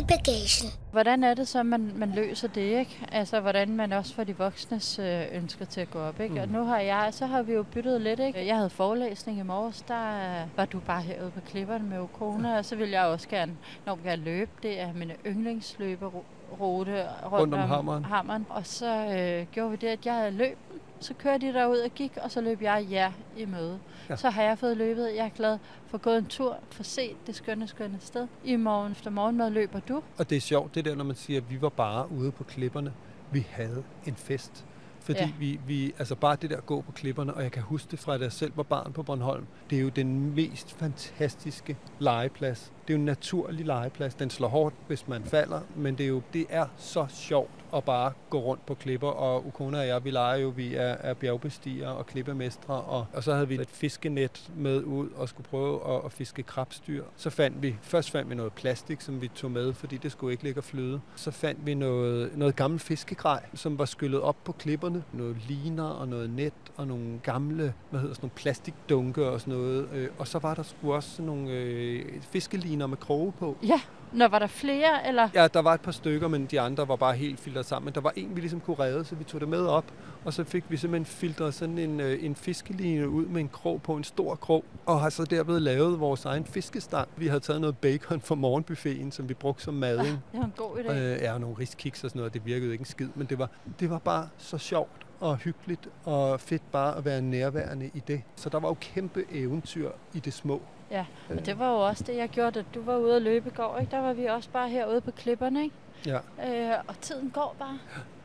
i 0.00 0.02
bagagen. 0.08 0.70
Hvordan 0.92 1.24
er 1.24 1.34
det 1.34 1.48
så, 1.48 1.62
man, 1.62 1.92
man 1.96 2.12
løser 2.14 2.48
det, 2.48 2.60
ikke? 2.78 2.98
Altså, 3.12 3.40
hvordan 3.40 3.76
man 3.76 3.92
også 3.92 4.14
får 4.14 4.24
de 4.24 4.36
voksnes 4.36 4.98
øh, 4.98 5.22
ønsker 5.32 5.64
til 5.64 5.80
at 5.80 5.90
gå 5.90 5.98
op, 5.98 6.20
ikke? 6.20 6.34
Mm. 6.34 6.40
Og 6.40 6.48
nu 6.48 6.64
har 6.64 6.78
jeg, 6.78 7.08
så 7.10 7.26
har 7.26 7.42
vi 7.42 7.52
jo 7.52 7.62
byttet 7.62 8.00
lidt, 8.00 8.20
ikke? 8.20 8.46
Jeg 8.46 8.56
havde 8.56 8.70
forelæsning 8.70 9.38
i 9.38 9.42
morges, 9.42 9.82
der 9.82 10.40
øh, 10.42 10.48
var 10.56 10.64
du 10.64 10.80
bare 10.80 11.02
herude 11.02 11.30
på 11.30 11.40
klipperne 11.40 11.84
med 11.84 11.98
Okona, 11.98 12.58
og 12.58 12.64
så 12.64 12.76
vil 12.76 12.90
jeg 12.90 13.04
også 13.04 13.28
gerne, 13.28 13.52
enormt 13.86 14.02
gerne 14.02 14.22
løbe. 14.22 14.50
Det 14.62 14.80
er 14.80 14.92
min 14.92 15.10
yndlingsløberute 15.26 16.22
rundt, 16.60 17.32
Rundt 17.32 17.54
om 17.54 17.60
hammeren. 17.60 18.04
hammeren. 18.04 18.46
Og 18.50 18.66
så 18.66 18.94
øh, 18.96 19.46
gjorde 19.52 19.70
vi 19.70 19.76
det, 19.76 19.86
at 19.88 20.06
jeg 20.06 20.32
løb. 20.32 20.58
Så 21.02 21.14
kørte 21.14 21.46
de 21.46 21.52
derud 21.52 21.78
og 21.78 21.90
gik, 21.94 22.12
og 22.16 22.30
så 22.30 22.40
løb 22.40 22.62
jeg 22.62 22.86
jer 22.90 23.12
i 23.36 23.44
møde. 23.44 23.78
Ja. 24.08 24.16
Så 24.16 24.30
har 24.30 24.42
jeg 24.42 24.58
fået 24.58 24.76
løbet. 24.76 25.14
Jeg 25.16 25.24
er 25.24 25.28
glad 25.36 25.58
for 25.86 25.98
at 25.98 26.02
gå 26.02 26.10
en 26.10 26.26
tur, 26.26 26.58
for 26.70 26.82
set 26.82 27.26
det 27.26 27.34
skønne, 27.34 27.68
skønne 27.68 27.98
sted. 28.00 28.26
I 28.44 28.56
morgen 28.56 28.92
efter 28.92 29.10
morgenmad 29.10 29.50
løber 29.50 29.80
du. 29.80 30.02
Og 30.18 30.30
det 30.30 30.36
er 30.36 30.40
sjovt, 30.40 30.74
det 30.74 30.84
der, 30.84 30.94
når 30.94 31.04
man 31.04 31.16
siger, 31.16 31.40
at 31.40 31.50
vi 31.50 31.62
var 31.62 31.68
bare 31.68 32.12
ude 32.12 32.32
på 32.32 32.44
klipperne. 32.44 32.92
Vi 33.32 33.46
havde 33.50 33.82
en 34.04 34.16
fest. 34.16 34.64
Fordi. 35.00 35.20
Ja. 35.20 35.30
vi, 35.38 35.60
vi, 35.66 35.94
altså 35.98 36.14
bare 36.14 36.36
det 36.42 36.50
der 36.50 36.56
at 36.56 36.66
gå 36.66 36.80
på 36.80 36.92
klipperne, 36.92 37.34
og 37.34 37.42
jeg 37.42 37.52
kan 37.52 37.62
huske 37.62 37.90
det 37.90 37.98
fra, 37.98 38.18
da 38.18 38.24
jeg 38.24 38.32
selv 38.32 38.52
var 38.56 38.62
barn 38.62 38.92
på 38.92 39.02
Bornholm, 39.02 39.46
det 39.70 39.78
er 39.78 39.82
jo 39.82 39.88
den 39.88 40.34
mest 40.34 40.72
fantastiske 40.72 41.76
legeplads. 41.98 42.72
Det 42.82 42.90
er 42.90 42.94
jo 42.94 42.98
en 42.98 43.04
naturlig 43.04 43.66
legeplads. 43.66 44.14
Den 44.14 44.30
slår 44.30 44.48
hårdt, 44.48 44.74
hvis 44.86 45.08
man 45.08 45.24
falder, 45.24 45.60
men 45.76 45.98
det 45.98 46.04
er 46.04 46.08
jo 46.08 46.22
det 46.32 46.46
er 46.50 46.66
så 46.76 47.06
sjovt 47.08 47.50
at 47.76 47.84
bare 47.84 48.12
gå 48.30 48.40
rundt 48.40 48.66
på 48.66 48.74
klipper, 48.74 49.08
og 49.08 49.46
Ukona 49.46 49.78
og 49.78 49.86
jeg, 49.86 50.04
vi 50.04 50.10
leger 50.10 50.36
jo, 50.36 50.48
vi 50.48 50.74
er, 50.74 50.82
er 50.82 51.14
bjergbestigere 51.14 51.88
og 51.92 52.06
klippemestre, 52.06 52.74
og, 52.74 53.06
og 53.12 53.22
så 53.24 53.34
havde 53.34 53.48
vi 53.48 53.54
et 53.54 53.70
fiskenet 53.70 54.50
med 54.56 54.82
ud 54.82 55.08
og 55.10 55.28
skulle 55.28 55.48
prøve 55.48 55.94
at, 55.94 56.04
at 56.04 56.12
fiske 56.12 56.42
krabstyr. 56.42 57.04
Så 57.16 57.30
fandt 57.30 57.62
vi, 57.62 57.76
først 57.82 58.10
fandt 58.10 58.30
vi 58.30 58.34
noget 58.34 58.52
plastik, 58.52 59.00
som 59.00 59.20
vi 59.20 59.28
tog 59.28 59.50
med, 59.50 59.72
fordi 59.72 59.96
det 59.96 60.12
skulle 60.12 60.32
ikke 60.32 60.44
ligge 60.44 60.60
og 60.60 60.64
flyde. 60.64 61.00
Så 61.16 61.30
fandt 61.30 61.66
vi 61.66 61.74
noget, 61.74 62.36
noget 62.36 62.56
gammel 62.56 62.80
fiskegrej, 62.80 63.42
som 63.54 63.78
var 63.78 63.84
skyllet 63.84 64.20
op 64.20 64.36
på 64.44 64.52
klipperne. 64.52 65.04
Noget 65.12 65.36
liner 65.48 65.88
og 65.88 66.08
noget 66.08 66.30
net 66.30 66.52
og 66.76 66.86
nogle 66.86 67.20
gamle, 67.22 67.74
hvad 67.90 68.00
hedder 68.00 68.14
sådan 68.14 68.24
nogle 68.24 68.34
plastikdunke 68.36 69.26
og 69.26 69.40
sådan 69.40 69.54
noget. 69.54 69.88
Øh, 69.92 70.08
og 70.18 70.28
så 70.28 70.38
var 70.38 70.54
der 70.54 70.62
sgu 70.62 70.92
også 70.92 71.22
nogle 71.22 71.50
øh, 71.50 72.04
fiskeliner 72.22 72.71
med 72.76 72.96
kroge 72.96 73.32
på. 73.32 73.56
Ja, 73.62 73.80
når 74.12 74.28
var 74.28 74.38
der 74.38 74.46
flere, 74.46 75.08
eller? 75.08 75.28
Ja, 75.34 75.48
der 75.48 75.62
var 75.62 75.74
et 75.74 75.80
par 75.80 75.92
stykker, 75.92 76.28
men 76.28 76.46
de 76.46 76.60
andre 76.60 76.88
var 76.88 76.96
bare 76.96 77.14
helt 77.14 77.40
filtret 77.40 77.66
sammen. 77.66 77.84
Men 77.84 77.94
der 77.94 78.00
var 78.00 78.12
en, 78.16 78.36
vi 78.36 78.40
ligesom 78.40 78.60
kunne 78.60 78.78
redde, 78.78 79.04
så 79.04 79.14
vi 79.14 79.24
tog 79.24 79.40
det 79.40 79.48
med 79.48 79.66
op. 79.66 79.84
Og 80.24 80.32
så 80.32 80.44
fik 80.44 80.64
vi 80.68 80.76
simpelthen 80.76 81.06
filtret 81.06 81.54
sådan 81.54 81.78
en, 81.78 82.00
øh, 82.00 82.24
en 82.24 82.36
fiskeline 82.36 83.08
ud 83.08 83.26
med 83.26 83.40
en 83.40 83.48
krog 83.48 83.82
på, 83.82 83.96
en 83.96 84.04
stor 84.04 84.34
krog. 84.34 84.64
Og 84.86 85.00
har 85.00 85.10
så 85.10 85.24
derved 85.24 85.60
lavet 85.60 86.00
vores 86.00 86.24
egen 86.24 86.44
fiskestang. 86.44 87.08
Vi 87.16 87.26
havde 87.26 87.40
taget 87.40 87.60
noget 87.60 87.78
bacon 87.78 88.20
fra 88.20 88.34
morgenbuffeten, 88.34 89.12
som 89.12 89.28
vi 89.28 89.34
brugte 89.34 89.62
som 89.62 89.74
mading. 89.74 90.18
Det 90.32 90.40
var 90.40 90.44
en 90.44 90.52
god 90.56 90.76
idé. 90.78 90.92
Øh, 90.92 91.18
ja, 91.22 91.32
og 91.32 91.40
nogle 91.40 91.56
riskiks 91.58 92.04
og 92.04 92.10
sådan 92.10 92.18
noget. 92.18 92.34
Det 92.34 92.46
virkede 92.46 92.72
ikke 92.72 92.82
en 92.82 92.86
skid, 92.86 93.08
men 93.14 93.26
det 93.26 93.38
var, 93.38 93.50
det 93.80 93.90
var 93.90 93.98
bare 93.98 94.28
så 94.38 94.58
sjovt 94.58 95.06
og 95.20 95.36
hyggeligt 95.36 95.88
og 96.04 96.40
fedt 96.40 96.72
bare 96.72 96.96
at 96.96 97.04
være 97.04 97.22
nærværende 97.22 97.90
i 97.94 98.02
det. 98.08 98.22
Så 98.36 98.48
der 98.48 98.60
var 98.60 98.68
jo 98.68 98.76
kæmpe 98.80 99.24
eventyr 99.32 99.90
i 100.14 100.20
det 100.20 100.32
små. 100.32 100.62
Ja, 100.92 101.04
og 101.28 101.46
det 101.46 101.58
var 101.58 101.70
jo 101.70 101.86
også 101.86 102.04
det, 102.04 102.16
jeg 102.16 102.28
gjorde, 102.28 102.50
da 102.50 102.64
du 102.74 102.82
var 102.82 102.96
ude 102.96 103.16
at 103.16 103.22
løbe 103.22 103.48
i 103.48 103.52
går. 103.56 103.78
Ikke? 103.80 103.90
Der 103.90 104.00
var 104.00 104.12
vi 104.12 104.24
også 104.26 104.48
bare 104.52 104.68
herude 104.68 105.00
på 105.00 105.10
klipperne, 105.10 105.62
ikke? 105.62 105.74
Ja. 106.06 106.16
Øh, 106.16 106.78
og 106.88 107.00
tiden 107.00 107.30
går 107.30 107.56
bare. 107.58 107.78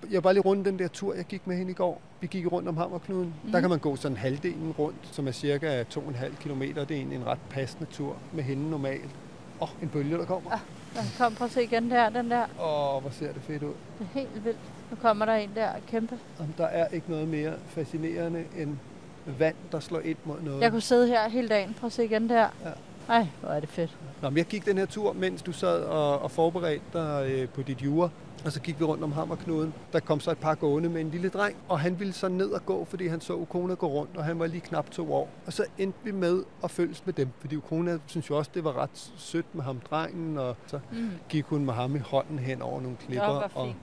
Jeg 0.10 0.16
var 0.16 0.22
bare 0.22 0.34
lige 0.34 0.44
rundt 0.44 0.66
den 0.66 0.80
der 0.80 0.88
tur, 0.88 1.14
jeg 1.14 1.26
gik 1.26 1.48
med 1.48 1.58
hende 1.58 1.72
i 1.72 1.76
går. 1.76 2.02
Vi 2.22 2.28
gik 2.28 2.52
rundt 2.52 2.70
om 2.70 2.78
Hammerknuden. 2.78 3.34
Mm. 3.44 3.52
Der 3.52 3.62
kan 3.62 3.70
man 3.70 3.80
gå 3.80 3.96
sådan 3.96 4.18
halvdelen 4.18 4.72
rundt, 4.80 4.98
som 5.12 5.28
er 5.28 5.32
cirka 5.32 5.84
2,5 5.84 6.36
km. 6.40 6.62
Det 6.62 6.78
er 6.78 6.86
egentlig 6.90 7.16
en 7.16 7.26
ret 7.26 7.40
passende 7.50 7.86
tur 7.92 8.16
med 8.34 8.44
hende 8.44 8.70
normalt. 8.70 9.16
Åh, 9.62 9.64
oh, 9.64 9.84
en 9.84 9.90
bølge, 9.90 10.18
der 10.18 10.26
kommer. 10.26 10.52
Ah. 10.52 10.60
Og 10.96 11.04
kom, 11.18 11.36
prøv 11.36 11.46
at 11.46 11.52
se 11.52 11.64
igen 11.64 11.92
der, 11.92 12.10
den 12.10 12.32
der. 12.32 12.46
Åh, 12.60 12.96
oh, 12.96 13.02
hvor 13.02 13.12
ser 13.12 13.34
det 13.34 13.42
fedt 13.42 13.64
ud. 13.64 13.74
Det 14.00 14.08
er 14.14 14.20
helt 14.20 14.46
vildt. 14.46 14.60
Nu 14.92 14.98
kommer 15.02 15.26
der 15.26 15.34
en 15.34 15.52
der 15.56 15.70
kæmpe. 15.88 16.20
Jamen, 16.40 16.56
der 16.58 16.66
er 16.66 16.88
ikke 16.88 17.12
noget 17.12 17.28
mere 17.28 17.54
fascinerende 17.68 18.46
end 18.58 18.78
vand, 19.40 19.56
der 19.72 19.80
slår 19.80 20.00
ind 20.00 20.18
mod 20.26 20.36
noget. 20.42 20.62
Jeg 20.62 20.72
kunne 20.72 20.82
sidde 20.82 21.08
her 21.08 21.30
hele 21.30 21.48
dagen. 21.50 21.74
Prøv 21.80 21.86
at 21.88 21.94
se 21.94 22.06
igen 22.06 22.30
der. 22.30 22.48
Ja. 22.66 22.70
Ej, 23.14 23.28
hvor 23.42 23.50
er 23.50 23.60
det 23.60 23.70
fedt. 23.70 23.98
Nå, 24.22 24.30
men 24.30 24.38
jeg 24.38 24.46
gik 24.46 24.66
den 24.66 24.78
her 24.78 24.86
tur, 24.86 25.14
mens 25.14 25.42
du 25.42 25.52
sad 25.52 25.84
og, 25.84 26.20
og 26.22 26.32
forberedte 26.32 26.82
dig 26.94 27.28
øh, 27.32 27.50
på 27.50 27.62
dit 27.62 27.82
jure. 27.82 28.10
Og 28.46 28.52
så 28.52 28.62
gik 28.62 28.80
vi 28.80 28.84
rundt 28.86 29.04
om 29.04 29.12
Hammerknuden. 29.12 29.74
Der 29.94 30.00
kom 30.00 30.20
så 30.20 30.32
et 30.32 30.38
par 30.38 30.56
gående 30.56 30.90
med 30.90 31.02
en 31.02 31.10
lille 31.10 31.30
dreng, 31.30 31.56
og 31.70 31.80
han 31.80 32.00
ville 32.00 32.14
så 32.14 32.28
ned 32.28 32.50
og 32.50 32.66
gå, 32.66 32.86
fordi 32.86 33.08
han 33.08 33.22
så 33.22 33.34
Ukona 33.34 33.74
gå 33.74 33.88
rundt, 33.88 34.18
og 34.18 34.24
han 34.24 34.40
var 34.40 34.48
lige 34.48 34.62
knap 34.62 34.90
to 34.92 35.14
år. 35.14 35.30
Og 35.46 35.54
så 35.54 35.64
endte 35.78 36.00
vi 36.04 36.12
med 36.12 36.44
at 36.64 36.72
følges 36.72 37.06
med 37.06 37.14
dem, 37.14 37.30
fordi 37.40 37.56
Ukona 37.56 37.98
synes 38.06 38.30
jo 38.30 38.38
også, 38.38 38.52
det 38.54 38.64
var 38.64 38.78
ret 38.78 39.12
sødt 39.18 39.56
med 39.56 39.64
ham, 39.64 39.80
drengen, 39.90 40.38
og 40.38 40.56
så 40.68 40.80
Mm. 40.92 41.10
gik 41.30 41.46
hun 41.46 41.66
med 41.66 41.74
ham 41.74 41.96
i 41.96 42.00
hånden 42.00 42.40
hen 42.40 42.62
over 42.62 42.82
nogle 42.82 42.98
klipper. 42.98 43.26
Var 43.28 43.52
og. 43.56 43.74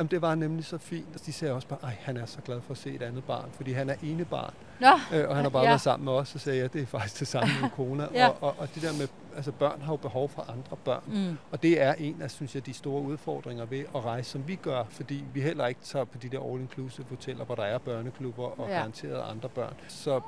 Jamen, 0.00 0.10
det 0.10 0.22
var 0.22 0.34
nemlig 0.34 0.64
så 0.64 0.78
fint. 0.78 1.06
Og 1.14 1.26
de 1.26 1.32
sagde 1.32 1.54
også 1.54 1.68
bare, 1.68 1.78
at 1.82 1.88
han 1.88 2.16
er 2.16 2.26
så 2.26 2.40
glad 2.40 2.60
for 2.60 2.72
at 2.72 2.78
se 2.78 2.90
et 2.94 3.02
andet 3.02 3.24
barn, 3.24 3.50
fordi 3.52 3.72
han 3.72 3.90
er 3.90 3.94
ene 4.02 4.24
barn. 4.24 4.54
Nå, 4.80 4.86
Øh, 5.12 5.28
og 5.28 5.34
han 5.36 5.44
har 5.44 5.50
bare 5.50 5.62
Ja. 5.62 5.68
været 5.68 5.80
sammen 5.80 6.04
med 6.04 6.12
os, 6.12 6.28
så 6.28 6.38
sagde 6.38 6.58
jeg, 6.58 6.72
det 6.72 6.82
er 6.82 6.86
faktisk 6.86 7.18
det 7.20 7.28
samme 7.28 7.52
med 7.62 7.70
kona. 7.70 8.08
Ja. 8.14 8.28
og, 8.28 8.36
og, 8.40 8.54
og 8.58 8.74
det 8.74 8.82
der 8.82 8.92
med, 8.98 9.08
altså 9.36 9.52
børn 9.52 9.82
har 9.82 9.92
jo 9.92 9.96
behov 9.96 10.28
for 10.28 10.42
andre 10.42 10.76
børn. 10.84 11.02
Mm. 11.06 11.38
Og 11.52 11.62
det 11.62 11.82
er 11.82 11.94
en 11.94 12.22
af, 12.22 12.30
synes 12.30 12.54
jeg, 12.54 12.66
de 12.66 12.72
store 12.72 13.02
udfordringer 13.02 13.64
ved 13.64 13.80
at 13.94 14.04
rejse, 14.04 14.30
som 14.30 14.48
vi 14.48 14.54
gør, 14.54 14.84
fordi 14.90 15.24
vi 15.34 15.40
heller 15.40 15.66
ikke 15.66 15.80
tager 15.80 16.04
på 16.04 16.18
de 16.18 16.28
der 16.28 16.40
all-inclusive 16.40 17.04
hoteller, 17.08 17.44
hvor 17.44 17.54
der 17.54 17.62
er 17.64 17.78
børneklubber 17.78 18.60
og 18.60 18.66
Ja. 18.68 18.72
ja. 18.72 18.78
garanteret 18.78 19.22
andre 19.30 19.48
børn. 19.48 19.74
Så 19.88 20.20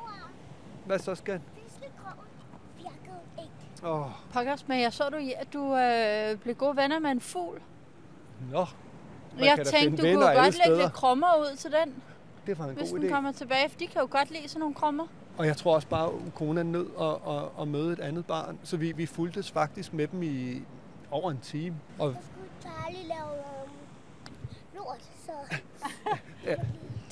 hvad 0.86 0.98
så 0.98 1.14
skal? 1.14 1.40
Åh, 3.84 4.06
Pokkers, 4.32 4.68
men 4.68 4.80
jeg 4.80 4.92
så 4.92 5.08
du, 5.08 5.16
at 5.36 5.52
du 5.52 5.76
øh, 5.76 6.36
blev 6.38 6.54
gode 6.54 6.76
venner 6.76 6.98
med 6.98 7.10
en 7.10 7.20
fugl. 7.20 7.60
nå, 8.52 8.66
Man 9.36 9.44
jeg 9.44 9.66
tænkte, 9.66 10.02
du 10.02 10.14
kunne 10.14 10.34
godt 10.34 10.58
lægge 10.66 10.82
lidt 10.82 10.92
krummer 10.92 11.26
ud 11.40 11.56
til 11.56 11.70
den, 11.72 11.94
det 12.46 12.58
var 12.58 12.64
en 12.64 12.74
hvis 12.74 12.90
god 12.90 12.98
den 12.98 13.08
idé. 13.08 13.12
kommer 13.12 13.32
tilbage. 13.32 13.68
For 13.68 13.78
de 13.78 13.86
kan 13.86 14.00
jo 14.00 14.08
godt 14.10 14.30
lide 14.30 14.48
sådan 14.48 14.60
nogle 14.60 14.74
krummer. 14.74 15.06
Og 15.38 15.46
jeg 15.46 15.56
tror 15.56 15.74
også 15.74 15.88
bare, 15.88 16.06
at 16.06 16.34
kona 16.34 16.60
er 16.60 16.64
nødt 16.64 16.88
at, 17.00 17.06
at, 17.34 17.42
at 17.60 17.68
møde 17.68 17.92
et 17.92 18.00
andet 18.00 18.26
barn. 18.26 18.58
Så 18.62 18.76
vi, 18.76 18.92
vi 18.92 19.06
fuldtes 19.06 19.50
faktisk 19.50 19.92
med 19.92 20.06
dem 20.06 20.22
i 20.22 20.62
over 21.10 21.30
en 21.30 21.38
time. 21.42 21.76
Og 21.98 22.12
Så 22.12 22.18
skulle 22.26 22.72
Charlie 22.74 23.08
lave 23.08 23.32
øhm, 23.38 23.70
lort, 24.74 25.02
så... 25.26 25.32
Ja. 26.46 26.54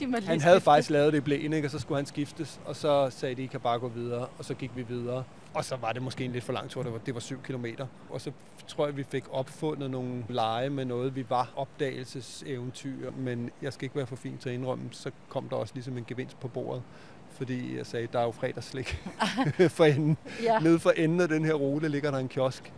De 0.01 0.07
må 0.07 0.17
lige 0.17 0.29
Han 0.29 0.41
havde 0.41 0.57
skifte. 0.57 0.65
faktisk 0.65 0.91
lavet 0.91 1.13
det 1.13 1.19
i 1.19 1.21
blæen, 1.21 1.53
ikke? 1.53 1.67
og 1.67 1.71
så 1.71 1.79
skulle 1.79 1.99
han 1.99 2.07
skiftes, 2.07 2.61
og 2.65 2.77
så 2.77 3.11
sagde 3.11 3.35
de, 3.35 3.43
I 3.43 3.47
kan 3.47 3.61
bare 3.61 3.79
gå 3.79 3.89
videre, 3.89 4.27
og 4.39 4.45
så 4.45 4.55
gik 4.55 4.71
vi 4.77 4.83
videre. 4.83 5.25
Og 5.55 5.65
så 5.65 5.77
var 5.77 5.93
det 5.93 6.03
måske 6.03 6.25
en 6.25 6.33
lidt 6.33 6.45
for 6.45 6.53
lang 6.53 6.71
tur, 6.71 6.83
det 6.83 6.93
var, 6.93 6.99
det 6.99 7.15
var 7.15 7.21
7 7.21 7.43
kilometer. 7.43 7.87
Og 8.11 8.21
så 8.21 8.33
tror 8.69 8.87
jeg, 8.87 8.97
vi 8.97 9.05
fik 9.05 9.25
opfundet 9.31 9.91
nogle 9.91 10.25
lege 10.29 10.71
med 10.71 10.85
noget, 10.85 11.17
vi 11.17 11.25
var 11.29 11.53
opdagelseseventyr, 11.57 13.11
men 13.19 13.51
jeg 13.63 13.73
skal 13.73 13.85
ikke 13.85 13.97
være 13.97 14.07
for 14.07 14.17
fin 14.17 14.39
til 14.39 14.49
at 14.49 14.55
indrømme, 14.55 14.85
så 14.91 15.11
kom 15.29 15.49
der 15.49 15.57
også 15.57 15.75
ligesom 15.75 15.99
en 15.99 16.05
gevinst 16.09 16.41
på 16.41 16.49
bordet. 16.49 16.83
Fordi 17.31 17.77
jeg 17.77 17.87
sagde, 17.87 18.09
der 18.13 18.19
er 18.19 18.25
jo 18.25 18.31
fredagsslik 18.31 18.99
for 19.77 19.85
enden. 19.85 20.17
Ja. 20.43 20.59
Nede 20.59 20.79
for 20.79 20.91
enden 20.91 21.21
af 21.21 21.29
den 21.29 21.45
her 21.45 21.55
rute 21.55 21.89
ligger 21.89 22.11
der 22.11 22.19
en 22.19 22.29
kiosk, 22.29 22.73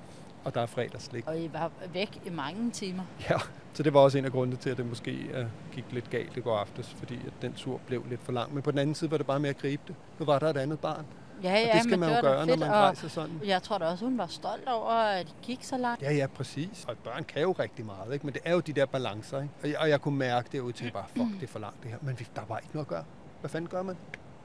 og 0.44 0.54
der 0.54 0.60
er 0.60 0.66
fredagsslik. 0.66 1.26
Og 1.26 1.38
I 1.38 1.50
var 1.52 1.70
væk 1.92 2.20
i 2.26 2.30
mange 2.30 2.70
timer. 2.70 3.02
Ja, 3.30 3.36
så 3.72 3.82
det 3.82 3.94
var 3.94 4.00
også 4.00 4.18
en 4.18 4.24
af 4.24 4.32
grundene 4.32 4.56
til, 4.56 4.70
at 4.70 4.76
det 4.76 4.86
måske 4.86 5.12
uh, 5.40 5.74
gik 5.74 5.84
lidt 5.90 6.10
galt 6.10 6.36
i 6.36 6.40
går 6.40 6.56
aftes, 6.56 6.86
fordi 6.88 7.14
at 7.26 7.32
den 7.42 7.52
tur 7.52 7.80
blev 7.86 8.04
lidt 8.08 8.22
for 8.22 8.32
lang. 8.32 8.54
Men 8.54 8.62
på 8.62 8.70
den 8.70 8.78
anden 8.78 8.94
side 8.94 9.10
var 9.10 9.16
det 9.16 9.26
bare 9.26 9.40
med 9.40 9.50
at 9.50 9.58
gribe 9.58 9.82
det. 9.88 9.94
Nu 10.18 10.24
var 10.24 10.38
der 10.38 10.48
et 10.48 10.56
andet 10.56 10.78
barn, 10.78 11.06
Ja, 11.42 11.52
og 11.52 11.58
ja, 11.58 11.72
det 11.72 11.82
skal 11.82 11.90
men 11.90 12.00
man 12.00 12.08
jo 12.08 12.14
det 12.14 12.24
da 12.24 12.28
gøre, 12.28 12.46
når 12.46 12.46
fedt, 12.46 12.60
man 12.60 12.68
og 12.68 12.74
rejser 12.74 13.08
sådan. 13.08 13.40
Jeg 13.44 13.62
tror 13.62 13.78
da 13.78 13.84
også, 13.84 14.04
hun 14.04 14.18
var 14.18 14.26
stolt 14.26 14.68
over, 14.68 14.90
at 14.90 15.26
de 15.26 15.32
gik 15.42 15.64
så 15.64 15.76
langt. 15.76 16.02
Ja, 16.02 16.12
ja, 16.12 16.26
præcis. 16.26 16.84
Og 16.88 16.96
børn 17.04 17.24
kan 17.24 17.42
jo 17.42 17.52
rigtig 17.52 17.86
meget, 17.86 18.12
ikke? 18.12 18.26
men 18.26 18.34
det 18.34 18.42
er 18.44 18.52
jo 18.52 18.60
de 18.60 18.72
der 18.72 18.86
balancer. 18.86 19.42
Ikke? 19.42 19.54
Og, 19.62 19.68
jeg, 19.68 19.78
og 19.78 19.88
jeg 19.88 20.00
kunne 20.00 20.18
mærke 20.18 20.48
det 20.52 20.60
ud 20.60 20.72
til 20.72 20.90
bare, 20.92 21.04
fuck, 21.08 21.40
det 21.40 21.42
er 21.42 21.46
for 21.46 21.58
langt 21.58 21.82
det 21.82 21.90
her. 21.90 21.98
Men 22.02 22.18
vi, 22.18 22.28
der 22.36 22.42
var 22.48 22.58
ikke 22.58 22.74
noget 22.74 22.86
at 22.86 22.88
gøre. 22.88 23.04
Hvad 23.40 23.50
fanden 23.50 23.70
gør 23.70 23.82
man? 23.82 23.96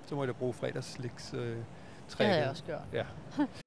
Så 0.06 0.16
må 0.16 0.24
jeg 0.24 0.28
da 0.28 0.34
bruge 0.34 0.54
fredagssliks 0.54 1.34
øh, 1.34 1.40
Det 1.40 2.26
havde 2.26 2.40
jeg 2.40 2.50
også 2.50 2.64
gjort. 2.64 2.82
Ja. 2.94 3.04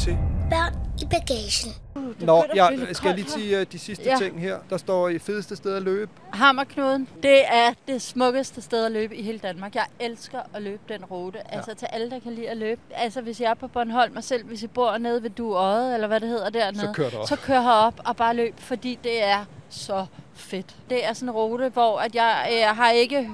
til 0.00 0.18
Børn 0.50 0.74
i 1.02 1.04
bagagen. 1.04 1.72
Nå, 2.20 2.40
at 2.42 2.50
blive 2.50 2.64
jeg 2.86 2.96
skal 2.96 3.08
jeg 3.08 3.16
lige 3.16 3.30
sige 3.30 3.60
uh, 3.60 3.66
de 3.72 3.78
sidste 3.78 4.04
Ja. 4.04 4.16
ting 4.18 4.40
her. 4.40 4.56
Der 4.70 4.76
står 4.76 5.08
i 5.08 5.18
fedeste 5.18 5.56
sted 5.56 5.76
at 5.76 5.82
løbe. 5.82 6.10
Hammerknuden, 6.32 7.08
det 7.22 7.42
er 7.46 7.72
det 7.88 8.02
smukkeste 8.02 8.62
sted 8.62 8.84
at 8.84 8.92
løbe 8.92 9.16
i 9.16 9.22
hele 9.22 9.38
Danmark. 9.38 9.74
Jeg 9.74 9.84
elsker 10.00 10.38
at 10.54 10.62
løbe 10.62 10.82
den 10.88 11.04
rute. 11.04 11.38
Ja. 11.52 11.56
Altså 11.56 11.74
til 11.74 11.86
alle, 11.92 12.10
der 12.10 12.18
kan 12.18 12.32
lide 12.32 12.48
at 12.48 12.56
løbe. 12.56 12.80
Altså 12.94 13.20
hvis 13.20 13.40
jeg 13.40 13.50
er 13.50 13.54
på 13.54 13.68
Bornholm, 13.68 14.16
og 14.16 14.24
selv 14.24 14.44
hvis 14.44 14.62
I 14.62 14.66
bor 14.66 14.98
nede 14.98 15.22
ved 15.22 15.30
Duøjet, 15.30 15.94
eller 15.94 16.06
hvad 16.06 16.20
det 16.20 16.28
hedder 16.28 16.50
dernede, 16.50 16.80
Så 16.86 16.92
kør 16.92 17.08
derop. 17.10 17.28
så 17.28 17.36
kør 17.36 17.60
herop 17.60 17.94
og 18.04 18.16
bare 18.16 18.34
løb, 18.36 18.54
fordi 18.60 18.98
det 19.04 19.24
er 19.24 19.44
så 19.70 20.06
fedt. 20.34 20.76
Det 20.90 21.06
er 21.06 21.12
sådan 21.12 21.28
en 21.28 21.34
rute, 21.34 21.68
hvor 21.68 21.98
at 21.98 22.14
jeg, 22.14 22.48
jeg 22.60 22.70
har 22.76 22.90
ikke 22.90 23.30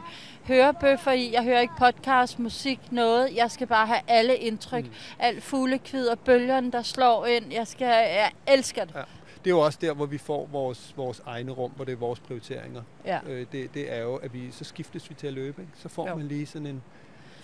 hørebøffer 0.48 1.12
i, 1.12 1.32
jeg 1.32 1.44
hører 1.44 1.61
ikke 1.61 1.74
podcast, 1.78 2.38
musik, 2.38 2.92
noget. 2.92 3.37
Jeg 3.37 3.50
skal 3.50 3.66
bare 3.66 3.87
have 3.87 4.00
alle 4.09 4.37
indtryk. 4.37 4.85
Mm. 4.85 4.90
Alt 5.18 5.42
fuglekvid 5.42 6.09
og 6.09 6.18
bølgerne, 6.18 6.72
der 6.72 6.82
slår 6.82 7.26
ind. 7.26 7.52
Jeg, 7.52 7.66
skal, 7.66 7.87
jeg 7.87 8.30
elsker 8.48 8.85
det. 8.85 8.94
Ja. 8.94 9.00
Det 9.44 9.50
er 9.52 9.56
jo 9.56 9.61
også 9.61 9.78
der, 9.82 9.92
hvor 9.94 10.06
vi 10.06 10.18
får 10.18 10.46
vores, 10.52 10.92
vores 10.96 11.22
egne 11.26 11.52
rum, 11.52 11.70
hvor 11.76 11.85
det 11.85 11.92
er 11.92 11.96
vores 11.96 12.20
prioriteringer. 12.20 12.82
Ja. 13.04 13.18
Øh, 13.26 13.46
det, 13.52 13.74
det 13.74 13.92
er 13.92 14.02
jo, 14.02 14.16
at 14.16 14.35
vi 14.35 14.50
så 14.50 14.64
skiftes 14.64 15.11
vi 15.11 15.14
til 15.14 15.26
at 15.26 15.32
løbe. 15.32 15.62
Ikke? 15.62 15.72
Så 15.76 15.88
får 15.88 16.09
Jo. 16.09 16.14
man 16.14 16.28
lige 16.28 16.46
sådan 16.46 16.66
en, 16.66 16.82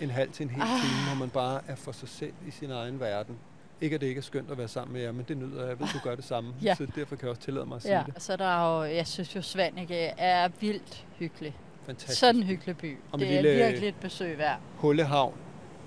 en 0.01 0.09
halv 0.09 0.31
til 0.31 0.43
en 0.43 0.49
hel 0.49 0.61
Ah. 0.61 0.67
time, 0.67 1.07
hvor 1.07 1.15
man 1.19 1.29
bare 1.29 1.61
er 1.67 1.75
for 1.75 1.91
sig 1.91 2.09
selv 2.09 2.33
i 2.47 2.51
sin 2.51 2.71
egen 2.71 2.99
verden. 2.99 3.35
Ikke 3.81 3.95
at 3.95 4.01
det 4.01 4.07
ikke 4.07 4.19
er 4.19 4.23
skønt 4.23 4.51
at 4.51 4.57
være 4.57 4.67
sammen 4.67 4.93
med 4.93 5.01
jer, 5.01 5.11
men 5.11 5.25
det 5.27 5.37
nyder 5.37 5.59
jeg. 5.61 5.69
Jeg 5.69 5.79
ved, 5.79 5.87
du 5.93 5.99
gør 6.03 6.15
det 6.15 6.25
samme. 6.25 6.53
Ja. 6.63 6.75
Så 6.75 6.87
derfor 6.95 7.15
kan 7.15 7.23
jeg 7.25 7.29
også 7.29 7.41
tillade 7.41 7.65
mig 7.65 7.75
at 7.75 7.81
sige 7.81 7.97
Ja, 7.97 8.03
det. 8.05 8.23
så 8.23 8.35
der 8.35 8.45
er 8.45 8.77
jo, 8.77 8.83
jeg 8.95 9.07
synes 9.07 9.35
jo, 9.35 9.41
Svanike 9.41 9.95
er 10.17 10.47
vildt 10.59 11.05
hyggelig. 11.19 11.55
Fantastisk. 11.85 12.19
Sådan 12.19 12.35
en 12.35 12.43
hyggelig 12.43 12.77
by. 12.77 12.97
Og 13.11 13.19
det 13.19 13.27
med 13.27 13.37
er 13.37 13.41
lille- 13.41 13.57
virkelig 13.57 13.89
et 13.89 13.95
besøg 13.95 14.37
værd. 14.37 14.57
Hullehavn, 14.77 15.33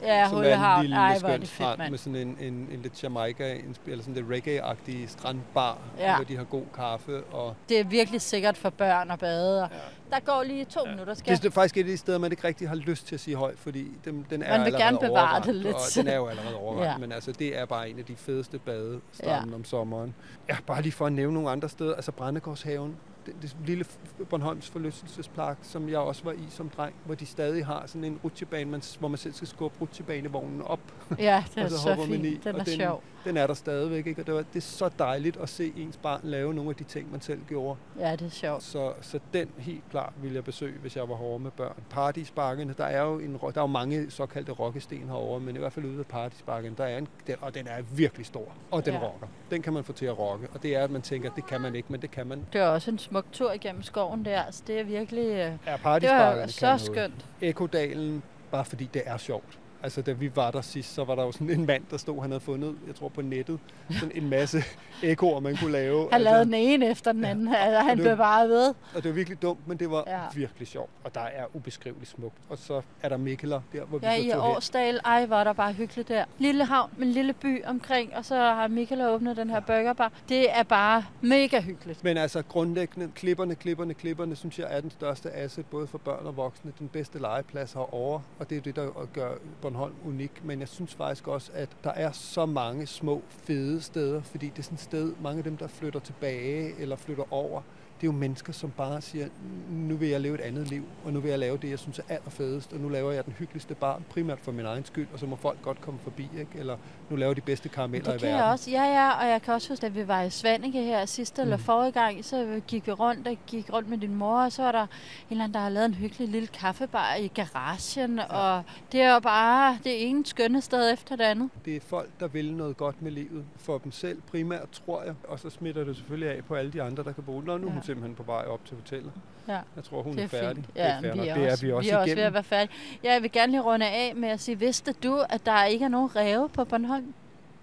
Ja, 0.02 0.06
som 0.06 0.12
er 0.16 0.22
en 0.24 0.44
Hullehavn. 0.44 0.82
lille 0.82 0.96
Ej, 0.96 1.18
hvor 1.18 1.28
er 1.28 1.37
det 1.37 1.48
fedt, 1.48 1.78
mand. 1.78 1.90
med 1.90 1.98
sådan 1.98 2.16
en, 2.16 2.37
en, 2.40 2.68
en 2.72 2.80
lidt 2.82 3.02
Jamaica, 3.02 3.52
en, 3.54 3.76
eller 3.87 4.04
sådan 4.04 4.14
lidt 4.14 4.26
reggae-agtig 4.46 5.09
strandbar, 5.09 5.78
Ja. 5.98 6.14
hvor 6.16 6.24
de 6.24 6.37
har 6.37 6.44
god 6.44 6.64
kaffe. 6.74 7.22
Og 7.24 7.56
Det 7.68 7.80
er 7.80 7.85
virkelig 7.85 8.20
sikkert 8.20 8.56
for 8.56 8.70
børn 8.70 9.11
at 9.11 9.18
bade. 9.18 9.62
Og 9.62 9.68
Der 10.11 10.21
går 10.21 10.42
lige 10.42 10.64
to 10.64 10.81
minutter, 10.90 11.14
skal 11.14 11.37
det 11.37 11.45
er 11.45 11.51
faktisk 11.51 11.77
et 11.77 11.81
af 11.81 11.87
de 11.87 11.97
steder, 11.97 12.19
man 12.19 12.31
ikke 12.31 12.45
rigtig 12.45 12.69
har 12.69 12.77
lyst 12.77 13.07
til 13.07 13.14
at 13.14 13.21
sige 13.21 13.37
højt, 13.37 13.59
fordi 13.59 13.87
den, 14.05 14.27
den 14.31 14.42
er 14.42 14.59
Man 14.59 14.61
vil 14.61 14.66
allerede 14.66 14.83
gerne 14.85 14.99
bevare 14.99 15.42
det 15.42 15.55
lidt. 15.55 15.75
Og 15.75 15.81
den 15.97 16.09
er 16.09 16.16
jo 16.16 16.27
allerede 16.27 16.55
overrendt, 16.57 16.85
Ja. 16.85 16.90
ja. 16.90 16.99
men 16.99 17.12
altså, 17.12 17.33
det 17.33 17.59
er 17.59 17.64
bare 17.64 17.90
en 17.90 17.99
af 17.99 18.05
de 18.05 18.16
fedeste 18.16 18.59
badestrande 18.59 19.49
ja. 19.51 19.55
om 19.55 19.64
sommeren. 19.64 20.14
Ja, 20.49 20.57
bare 20.66 20.83
lige 20.83 20.92
for 20.92 21.07
at 21.07 21.12
nævne 21.12 21.35
nogle 21.35 21.51
andre 21.51 21.69
steder, 21.69 21.95
altså 21.95 22.12
Brændegårdshaven, 22.12 22.97
det, 23.27 23.35
det 23.42 23.57
lille 23.66 23.85
Bornholms 24.31 24.69
forlystelsespark, 24.71 25.59
som 25.62 25.88
jeg 25.88 25.99
også 25.99 26.25
var 26.25 26.33
i 26.33 26.47
som 26.51 26.69
dreng, 26.69 26.95
hvor 27.05 27.14
de 27.14 27.27
stadig 27.27 27.66
har 27.66 27.83
sådan 27.87 28.05
en 28.05 28.21
rutsjebane, 28.25 28.71
man, 28.71 28.83
hvor 28.99 29.09
man 29.09 29.19
selv 29.19 29.35
skal 29.35 29.49
skubbe 29.49 29.77
rutsjebanevognen 29.81 30.62
op, 30.62 30.81
Ja, 31.19 31.45
det 31.55 31.62
er 31.62 31.69
så, 31.69 31.79
så 31.79 32.05
fint. 32.07 32.25
i. 32.27 32.40
Den 32.45 32.55
er 32.57 32.64
den, 32.64 32.66
sjov. 32.66 33.03
Den 33.25 33.37
er 33.37 33.47
der 33.47 33.55
stadigvæk, 33.55 34.07
ikke? 34.07 34.21
og 34.23 34.27
det, 34.27 34.35
var, 34.35 34.40
det 34.53 34.57
er 34.57 34.61
så 34.61 34.90
dejligt 34.99 35.37
at 35.37 35.49
se 35.49 35.73
ens 35.77 35.97
barn 35.97 36.21
lave 36.23 36.55
nogle 36.55 36.71
af 36.71 36.77
de 36.77 36.85
ting, 36.85 37.11
man 37.12 37.21
selv 37.21 37.40
gjorde. 37.49 37.79
Ja, 37.99 38.12
det 38.12 38.27
er 38.27 38.31
sjovt. 38.31 38.62
Så, 38.62 38.92
så 39.01 39.19
den 39.33 39.49
helt 39.59 39.90
klart 39.96 40.12
vil 40.22 40.32
jeg 40.32 40.44
besøge, 40.44 40.78
hvis 40.78 40.96
jeg 40.96 41.09
var 41.09 41.14
hårde 41.14 41.42
med 41.42 41.50
børn. 41.50 41.82
Paradisbakkene, 41.90 42.74
der 42.78 42.85
er 42.85 43.02
jo, 43.02 43.18
en, 43.18 43.32
der 43.32 43.46
er 43.56 43.61
jo 43.61 43.66
mange 43.66 44.11
såkaldte 44.11 44.52
rokkesten 44.52 45.09
herovre, 45.09 45.40
men 45.40 45.56
i 45.56 45.59
hvert 45.59 45.72
fald 45.72 45.85
ude 45.87 45.96
ved 45.98 46.04
Paradisbakken, 46.04 46.74
der 46.78 46.85
er 46.85 46.98
en, 46.98 47.09
den, 47.26 47.37
og 47.40 47.54
den 47.54 47.66
er 47.66 47.82
virkelig 47.94 48.26
stor, 48.26 48.52
og 48.70 48.85
den 48.87 48.94
Ja. 48.94 49.00
rocker. 49.00 49.26
Den 49.50 49.62
kan 49.62 49.72
man 49.72 49.85
få 49.85 49.92
til 49.92 50.06
at 50.06 50.18
rocke, 50.18 50.48
og 50.54 50.62
det 50.62 50.76
er, 50.76 50.85
at 50.85 50.90
man 50.90 51.02
tænker, 51.02 51.30
det 51.30 51.46
kan 51.46 51.61
man 51.61 51.74
ikke, 51.74 51.88
men 51.92 52.02
det 52.02 52.11
kan 52.11 52.26
man. 52.26 52.46
Det 52.52 52.61
er 52.61 52.66
også 52.66 52.90
en 52.90 52.98
smuk 52.98 53.24
tur 53.32 53.52
igennem 53.52 53.82
skoven 53.82 54.24
der. 54.24 54.40
Altså, 54.42 54.62
det 54.66 54.80
er 54.80 54.85
virkelig... 54.85 55.26
øh, 55.26 55.37
Ja, 55.37 55.48
Det 55.72 55.80
Paradisbakkerne 55.82 56.40
var 56.40 56.46
så 56.46 56.85
skønt. 56.85 57.26
Ekodalen, 57.40 58.22
bare 58.50 58.64
fordi 58.64 58.88
det 58.94 59.02
er 59.06 59.16
sjovt. 59.16 59.59
Altså, 59.87 60.03
da 60.03 60.12
vi 60.12 60.37
var 60.37 60.51
der 60.51 60.61
sidst, 60.61 60.94
så 60.94 61.05
var 61.05 61.14
der 61.14 61.22
jo 61.22 61.33
sådan 61.33 61.51
en 61.51 61.66
mand, 61.66 61.83
der 61.90 61.96
stod, 61.96 62.20
han 62.20 62.31
havde 62.31 62.40
fundet, 62.40 62.75
jeg 62.87 62.94
tror 62.94 63.09
på 63.09 63.22
nettet, 63.22 63.59
sådan 63.90 64.11
en 64.14 64.29
masse 64.31 64.59
ekoer, 65.03 65.40
man 65.40 65.57
kunne 65.57 65.72
lave. 65.72 66.01
Han 66.03 66.09
altså, 66.12 66.25
lavede 66.31 66.44
den 66.44 66.55
ene 66.55 66.90
efter 66.90 67.12
den 67.12 67.25
anden. 67.25 67.49
Altså, 67.55 67.81
han 67.81 67.96
blev 67.99 68.16
bare 68.16 68.49
ved. 68.49 68.68
Og 68.68 68.75
det 69.03 69.05
var 69.05 69.12
virkelig 69.12 69.42
dumt, 69.42 69.68
men 69.68 69.79
det 69.79 69.90
var 69.90 70.05
Ja. 70.07 70.12
ja. 70.12 70.18
virkelig 70.35 70.68
sjovt. 70.68 70.90
Og 71.05 71.14
der 71.14 71.20
er 71.20 71.44
ubeskriveligt 71.57 72.11
smukt. 72.11 72.35
Og 72.49 72.59
så 72.59 72.83
er 73.03 73.09
der 73.09 73.16
Mikkeler, 73.16 73.61
der 73.72 73.85
hvor 73.85 73.99
Ja, 74.03 74.16
vi 74.20 74.27
i 74.27 74.31
så 74.31 74.37
tog 74.37 74.46
hen. 74.46 74.57
Årsdal. 74.57 75.01
Ej, 75.05 75.27
var 75.27 75.44
der 75.44 75.53
bare 75.53 75.72
hyggeligt 75.72 76.09
der. 76.09 76.25
Lille 76.38 76.64
havn 76.64 76.90
med 76.96 77.07
en 77.07 77.12
lille 77.12 77.33
by 77.33 77.64
omkring, 77.64 78.16
og 78.16 78.25
så 78.25 78.35
har 78.35 78.68
Michael 78.68 79.03
åbnet 79.03 79.37
den 79.37 79.51
her 79.51 79.61
burgerbar. 79.61 80.12
Det 80.29 80.59
er 80.59 80.62
bare 80.62 81.05
mega 81.20 81.61
hyggeligt. 81.61 82.05
Men 82.05 82.16
altså 82.16 82.42
grundlæggende, 82.42 83.11
klipperne, 83.14 83.55
klipperne, 83.55 83.94
klipperne, 83.94 84.37
synes 84.37 84.59
jeg 84.59 84.66
er 84.70 84.81
den 84.81 84.90
største 84.90 85.33
asset, 85.33 85.66
både 85.66 85.87
for 85.87 85.99
børn 85.99 86.27
og 86.27 86.37
voksne. 86.37 86.72
Den 86.79 86.88
bedste 86.88 87.18
legeplads 87.18 87.72
herovre, 87.72 88.22
og 88.38 88.51
det 88.51 88.57
er 88.59 88.61
det, 88.61 88.77
der 88.77 89.07
gør 89.12 89.31
Bornholm 89.62 89.76
unik. 90.05 90.45
Men 90.45 90.61
jeg 90.61 90.69
synes 90.69 90.95
faktisk 90.95 91.29
også, 91.29 91.51
at 91.55 91.77
der 91.85 91.91
er 91.91 92.12
så 92.12 92.47
mange 92.47 92.87
små, 92.87 93.23
fede 93.29 93.81
steder, 93.81 94.23
fordi 94.23 94.47
det 94.49 94.59
er 94.59 94.62
sådan 94.62 94.75
et 94.75 94.81
sted, 94.81 95.12
mange 95.23 95.39
af 95.39 95.45
dem, 95.45 95.57
der 95.57 95.67
flytter 95.67 96.01
tilbage 96.01 96.75
eller 96.79 96.97
flytter 96.97 97.25
over, 97.31 97.62
det 98.00 98.02
er 98.02 98.12
jo 98.12 98.18
mennesker, 98.18 98.52
som 98.52 98.70
bare 98.70 99.00
siger, 99.00 99.26
nu 99.70 99.96
vil 99.96 100.09
jeg 100.09 100.20
leve 100.20 100.35
et 100.35 100.40
andet 100.40 100.68
liv, 100.70 100.85
og 101.04 101.12
nu 101.12 101.20
vil 101.20 101.28
jeg 101.28 101.38
lave 101.38 101.56
det, 101.62 101.70
jeg 101.70 101.78
synes 101.78 101.98
er 101.98 102.02
allerfedest, 102.09 102.72
og 102.72 102.78
nu 102.80 102.88
laver 102.88 103.12
jeg 103.12 103.24
den 103.24 103.32
hyggeligste 103.32 103.74
bar, 103.74 104.00
primært 104.11 104.38
for 104.40 104.52
min 104.52 104.66
egen 104.66 104.85
skyld, 104.85 105.06
og 105.12 105.18
så 105.18 105.26
må 105.26 105.37
folk 105.37 105.62
godt 105.62 105.80
komme 105.80 106.00
forbi, 106.04 106.28
ikke? 106.38 106.50
eller 106.59 106.76
nu 107.11 107.16
laver 107.16 107.35
de 107.35 107.40
bedste 107.40 107.68
karameller 107.68 108.11
Det 108.11 108.16
i 108.16 108.18
kan 108.18 108.26
verden. 108.28 108.40
jeg 108.44 108.52
også. 108.52 108.70
Ja, 108.70 108.82
ja, 108.85 109.11
og 109.11 109.28
jeg 109.28 109.42
kan 109.42 109.54
også 109.54 109.68
huske, 109.68 109.87
at 109.87 109.94
vi 109.94 110.09
var 110.09 110.22
i 110.22 110.30
Svanike 110.30 110.82
her 110.82 111.06
sidste 111.06 111.42
mm. 111.42 111.42
eller 111.42 111.56
forrige 111.56 111.92
gang, 111.92 112.24
så 112.24 112.61
gik 112.66 112.87
vi 112.87 112.92
rundt 112.92 113.28
og 113.28 113.37
gik 113.46 113.72
rundt 113.72 113.88
med 113.88 113.98
din 113.98 114.14
mor, 114.14 114.40
og 114.44 114.52
så 114.52 114.62
var 114.62 114.72
der 114.72 114.82
en 114.82 114.88
eller 115.30 115.44
anden, 115.44 115.54
der 115.54 115.61
har 115.61 115.68
lavet 115.68 115.87
en 115.87 115.94
hyggelig 115.94 116.28
lille 116.28 116.46
kaffebar 116.48 117.14
i 117.14 117.28
garagen, 117.28 118.18
ja. 118.18 118.24
og 118.24 118.62
det 118.92 119.00
er 119.00 119.14
jo 119.14 119.20
bare 119.20 119.78
det 119.85 120.09
ene 120.09 120.26
skønne 120.26 120.61
sted 120.61 120.92
efter 120.92 121.16
det 121.16 121.24
andet. 121.24 121.50
Det 121.64 121.76
er 121.76 121.80
folk, 121.80 122.11
der 122.20 122.28
vil 122.28 122.52
noget 122.52 122.76
godt 122.76 123.02
med 123.02 123.11
livet 123.11 123.44
for 123.56 123.78
dem 123.78 123.92
selv 123.92 124.22
primært, 124.30 124.68
tror 124.70 125.02
jeg. 125.02 125.14
Og 125.28 125.38
så 125.38 125.50
smitter 125.50 125.85
det 125.85 125.96
selvfølgelig 125.96 126.37
af 126.37 126.44
på 126.44 126.54
alle 126.54 126.72
de 126.72 126.82
andre, 126.82 127.04
der 127.04 127.12
kan 127.12 127.24
bo. 127.24 127.40
Nå, 127.40 127.59
nu 127.59 127.66
Ja. 127.66 127.72
Simpelthen 127.87 128.14
på 128.14 128.22
vej 128.22 128.44
op 128.44 128.64
til 128.64 128.77
hotellet. 128.77 129.12
Ja. 129.49 129.59
Jeg 129.77 129.85
tror, 129.85 130.03
hun 130.03 130.16
det 130.16 130.25
er, 130.25 130.29
færdig. 130.29 130.64
Fint. 130.64 130.75
det 130.75 130.83
er 130.83 131.01
fair 131.01 131.12
vi 131.14 131.29
er, 131.29 131.35
det 131.35 131.51
også, 131.51 131.66
er 131.66 131.66
vi 131.66 131.72
også 131.72 131.90
vi 131.90 131.94
er 131.94 131.99
også 131.99 132.14
ved 132.14 132.22
at 132.22 132.33
være 132.33 132.44
færdige. 132.44 132.77
Ja, 133.05 133.12
jeg 133.12 133.22
vil 133.22 133.33
gerne 133.33 133.53
lige 133.53 133.62
runde 133.62 133.87
af 133.87 134.12
med 134.16 134.29
at 134.29 134.40
sige, 134.40 134.59
vidste 134.59 134.92
du, 134.92 135.25
at 135.29 135.46
der 135.46 135.64
ikke 135.64 135.85
er 135.85 135.88
nogen 135.88 136.16
ræve 136.16 136.49
på 136.49 136.64
Bornholm? 136.64 137.14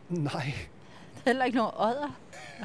Nej, 0.10 0.54
heller 1.26 1.46
ikke 1.46 1.58
nogen 1.58 1.72
odder. 1.78 2.16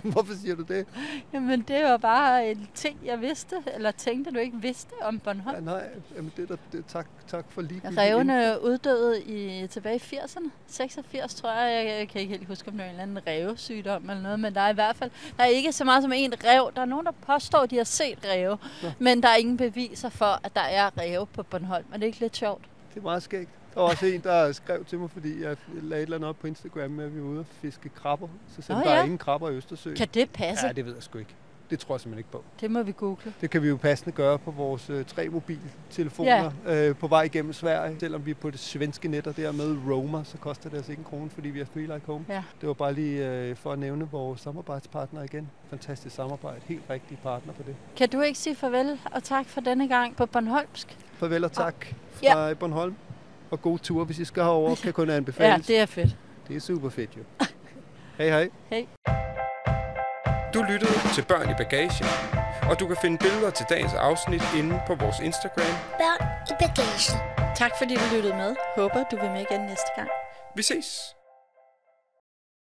Hvorfor 0.12 0.35
siger 0.35 0.57
du 0.57 0.62
det? 0.62 0.87
Jamen, 1.33 1.61
det 1.62 1.85
var 1.85 1.97
bare 1.97 2.51
en 2.51 2.68
ting, 2.75 2.99
jeg 3.05 3.21
vidste, 3.21 3.57
eller 3.75 3.90
tænkte, 3.90 4.31
du 4.31 4.38
ikke 4.38 4.57
vidste 4.61 4.92
om 5.03 5.14
Ja, 5.14 5.21
Bornholm. 5.25 5.64
nej, 5.64 5.88
jamen 6.16 6.33
det 6.37 6.42
er 6.51 6.57
da, 6.57 6.77
det, 6.79 6.87
tak, 6.87 7.07
tak 7.29 7.44
for 7.49 7.62
lige. 7.62 7.81
Revene 7.85 8.57
uddøde 8.62 9.23
i, 9.23 9.66
tilbage 9.66 9.97
i 9.97 10.16
80'erne. 10.16 10.51
86, 10.66 11.35
tror 11.35 11.53
jeg. 11.53 11.87
jeg. 11.87 11.99
Jeg 11.99 12.09
kan 12.09 12.21
ikke 12.21 12.37
helt 12.37 12.49
huske, 12.49 12.68
om 12.68 12.73
det 12.73 12.79
var 12.81 12.85
en 12.85 12.90
eller 12.90 13.03
anden 13.03 13.18
revsygdom 13.27 14.11
eller 14.11 14.23
noget, 14.23 14.40
men 14.40 14.55
der 14.55 14.61
er 14.61 14.71
i 14.71 14.75
hvert 14.75 14.97
fald 14.97 15.11
der 15.37 15.42
er 15.42 15.49
ikke 15.49 15.73
så 15.73 15.85
meget 15.85 16.03
som 16.03 16.12
en 16.12 16.33
rev. 16.44 16.71
Der 16.77 16.83
er 16.83 16.87
nogen, 16.87 17.07
der 17.07 17.12
påstår, 17.27 17.59
at 17.59 17.71
de 17.71 17.77
har 17.77 17.85
set 17.85 18.18
ræve, 18.33 18.59
Nå. 18.83 18.88
men 18.99 19.23
der 19.23 19.29
er 19.29 19.37
ingen 19.37 19.57
beviser 19.57 20.09
for, 20.09 20.40
at 20.44 20.55
der 20.55 20.61
er 20.61 20.90
ræve 21.01 21.27
på 21.27 21.42
Bornholm. 21.42 21.85
Er 21.92 21.99
det 21.99 22.07
ikke 22.07 22.21
lidt 22.21 22.37
sjovt? 22.37 22.64
Det 22.94 23.01
er 23.01 23.05
meget 23.05 23.23
skægt. 23.23 23.51
Der 23.74 23.81
var 23.81 23.88
også 23.88 24.07
en, 24.07 24.20
der 24.20 24.52
skrev 24.52 24.85
til 24.85 24.98
mig, 24.98 25.11
fordi 25.11 25.42
jeg 25.42 25.57
lagde 25.83 26.02
et 26.02 26.07
eller 26.07 26.16
andet 26.16 26.28
op 26.28 26.37
på 26.40 26.46
Instagram 26.46 26.90
med, 26.90 27.04
at 27.04 27.14
vi 27.14 27.20
var 27.20 27.26
ude 27.26 27.38
og 27.40 27.46
fiske 27.62 27.88
krabber. 27.88 28.28
Så 28.57 28.62
sagde 28.62 28.81
Nå 28.81 28.85
der 28.85 28.90
er 28.92 28.96
ja. 28.98 29.02
ingen 29.04 29.18
krabber 29.18 29.50
i 29.50 29.54
Østersøen. 29.54 29.96
Kan 29.96 30.09
det 30.14 30.31
passe? 30.31 30.66
Ja, 30.66 30.72
det 30.72 30.87
ved 30.87 30.94
jeg 30.94 31.02
sgu 31.02 31.18
ikke. 31.18 31.35
Det 31.70 31.78
tror 31.78 31.94
jeg 31.94 32.00
simpelthen 32.00 32.18
ikke 32.18 32.31
på. 32.31 32.44
Det 32.61 32.70
må 32.70 32.83
vi 32.83 32.92
google. 32.96 33.35
Det 33.40 33.50
kan 33.50 33.62
vi 33.62 33.68
jo 33.68 33.76
passende 33.76 34.12
gøre 34.12 34.38
på 34.38 34.50
vores 34.50 34.90
øh, 34.90 35.04
tre 35.04 35.28
mobiltelefoner 35.28 36.50
øh, 36.66 36.96
på 36.96 37.07
vej 37.07 37.22
igennem 37.22 37.52
Sverige. 37.52 37.96
Selvom 38.00 38.26
vi 38.26 38.31
er 38.31 38.35
på 38.35 38.50
det 38.50 38.61
svenske 38.61 39.09
net 39.09 39.26
og 39.26 39.37
dermed 39.37 39.76
roamer, 39.90 40.22
så 40.22 40.37
koster 40.38 40.70
det 40.70 40.76
altså 40.76 40.92
ikke 40.92 41.00
en 41.00 41.04
krone, 41.11 41.31
fordi 41.31 41.48
vi 41.48 41.61
er 41.61 41.64
free 41.64 41.83
like 41.83 42.00
home. 42.07 42.24
Ja. 42.28 42.42
Det 42.61 42.66
var 42.66 42.72
bare 42.74 42.92
lige 42.92 43.28
øh, 43.31 43.57
for 43.57 43.72
at 43.72 43.78
nævne 43.78 44.09
vores 44.11 44.40
samarbejdspartner 44.40 45.22
igen. 45.22 45.50
Fantastisk 45.70 46.16
samarbejde. 46.16 46.61
Helt 46.66 46.83
rigtig 46.90 47.18
partner 47.22 47.52
på 47.52 47.62
det. 47.66 47.76
Kan 47.96 48.09
du 48.09 48.20
ikke 48.20 48.38
sige 48.38 48.57
farvel 48.57 48.98
og 49.12 49.22
tak 49.22 49.46
for 49.46 49.61
denne 49.61 49.88
gang 49.88 50.16
på 50.16 50.26
Bornholmsk? 50.26 50.98
Farvel 51.12 51.44
og 51.44 51.52
tak 51.52 51.87
Ja. 52.22 52.35
fra 52.35 52.54
Bornholm. 52.54 52.94
Og 53.51 53.63
god 53.63 53.79
tur, 53.79 54.05
hvis 54.05 54.19
I 54.19 54.25
skal 54.25 54.43
herover, 54.43 54.75
kan 54.75 54.93
kun 54.93 55.09
Ja, 55.11 55.15
anbefales. 55.17 55.67
det 55.67 55.79
er 55.79 55.87
fedt. 55.87 56.17
det 56.49 56.57
er 56.57 56.61
super 56.61 56.89
fedt 56.91 57.11
jo. 57.17 57.23
hej 58.19 58.29
hej. 58.29 58.49
Hej. 58.71 58.87
Du 60.55 60.63
lyttede 60.63 60.93
til 61.15 61.25
Børn 61.25 61.51
i 61.51 61.55
Bagagen, 61.59 62.07
og 62.71 62.81
du 62.81 62.87
kan 62.87 62.97
finde 63.03 63.19
billeder 63.19 63.51
til 63.51 63.67
dagens 63.71 63.95
afsnit 63.95 64.43
inde 64.59 64.81
på 64.87 64.95
vores 64.95 65.17
Instagram. 65.21 65.75
Børn 65.99 66.29
i 66.51 66.53
bagagen. 66.61 67.55
Tak 67.57 67.71
fordi 67.79 67.95
du 67.95 68.15
lyttede 68.15 68.35
med. 68.37 68.57
Håber, 68.77 69.05
du 69.11 69.17
vil 69.17 69.31
med 69.31 69.41
igen 69.51 69.61
næste 69.61 69.91
gang. 69.97 70.09
Vi 70.57 70.63
ses! 70.63 71.17